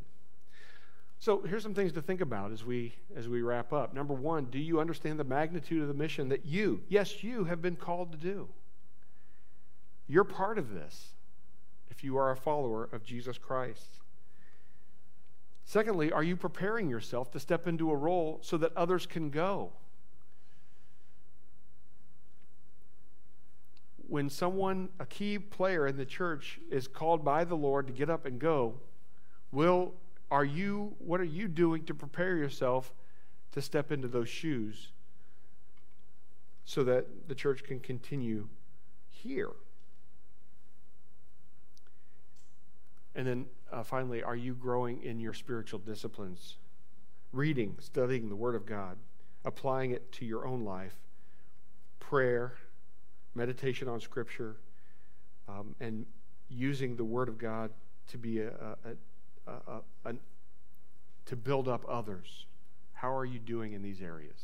So 1.19 1.41
here's 1.41 1.63
some 1.63 1.73
things 1.73 1.93
to 1.93 2.01
think 2.01 2.21
about 2.21 2.51
as 2.51 2.63
we 2.63 2.93
as 3.15 3.27
we 3.27 3.41
wrap 3.41 3.73
up. 3.73 3.93
Number 3.93 4.13
1, 4.13 4.45
do 4.45 4.59
you 4.59 4.79
understand 4.79 5.19
the 5.19 5.23
magnitude 5.23 5.81
of 5.81 5.87
the 5.87 5.93
mission 5.93 6.29
that 6.29 6.45
you, 6.45 6.81
yes, 6.87 7.23
you 7.23 7.45
have 7.45 7.61
been 7.61 7.75
called 7.75 8.11
to 8.11 8.17
do? 8.17 8.47
You're 10.07 10.23
part 10.23 10.57
of 10.57 10.73
this 10.73 11.15
if 11.89 12.03
you 12.03 12.17
are 12.17 12.31
a 12.31 12.37
follower 12.37 12.87
of 12.91 13.03
Jesus 13.03 13.37
Christ. 13.37 13.99
Secondly, 15.67 16.13
are 16.13 16.23
you 16.23 16.37
preparing 16.37 16.89
yourself 16.89 17.29
to 17.31 17.41
step 17.41 17.67
into 17.67 17.91
a 17.91 17.95
role 17.95 18.39
so 18.41 18.55
that 18.55 18.71
others 18.77 19.05
can 19.05 19.29
go? 19.29 19.73
When 24.07 24.29
someone, 24.29 24.87
a 24.97 25.05
key 25.05 25.37
player 25.37 25.85
in 25.85 25.97
the 25.97 26.05
church, 26.05 26.61
is 26.71 26.87
called 26.87 27.25
by 27.25 27.43
the 27.43 27.55
Lord 27.55 27.85
to 27.87 27.93
get 27.93 28.09
up 28.09 28.25
and 28.25 28.39
go, 28.39 28.75
will 29.51 29.93
are 30.31 30.45
you 30.45 30.95
what 30.99 31.19
are 31.19 31.25
you 31.25 31.49
doing 31.49 31.83
to 31.83 31.93
prepare 31.93 32.37
yourself 32.37 32.93
to 33.51 33.61
step 33.61 33.91
into 33.91 34.07
those 34.07 34.29
shoes 34.29 34.91
so 36.63 36.85
that 36.85 37.27
the 37.27 37.35
church 37.35 37.65
can 37.65 37.81
continue 37.81 38.47
here? 39.09 39.51
And 43.13 43.27
then 43.27 43.47
uh, 43.71 43.83
finally, 43.83 44.23
are 44.23 44.35
you 44.35 44.53
growing 44.53 45.01
in 45.03 45.19
your 45.19 45.33
spiritual 45.33 45.79
disciplines? 45.79 46.57
Reading, 47.33 47.75
studying 47.79 48.29
the 48.29 48.35
Word 48.35 48.55
of 48.55 48.65
God, 48.65 48.97
applying 49.43 49.91
it 49.91 50.11
to 50.13 50.25
your 50.25 50.47
own 50.47 50.63
life, 50.63 50.95
prayer, 51.99 52.53
meditation 53.35 53.87
on 53.87 53.99
Scripture, 53.99 54.57
um, 55.47 55.75
and 55.79 56.05
using 56.49 56.95
the 56.95 57.03
Word 57.03 57.29
of 57.29 57.37
God 57.37 57.71
to 58.09 58.17
be 58.17 58.39
a, 58.39 58.51
a, 59.47 59.51
a, 59.51 59.81
a, 60.05 60.13
to 61.25 61.35
build 61.35 61.67
up 61.67 61.85
others. 61.87 62.45
How 62.93 63.15
are 63.15 63.25
you 63.25 63.39
doing 63.39 63.73
in 63.73 63.81
these 63.81 64.01
areas? 64.01 64.39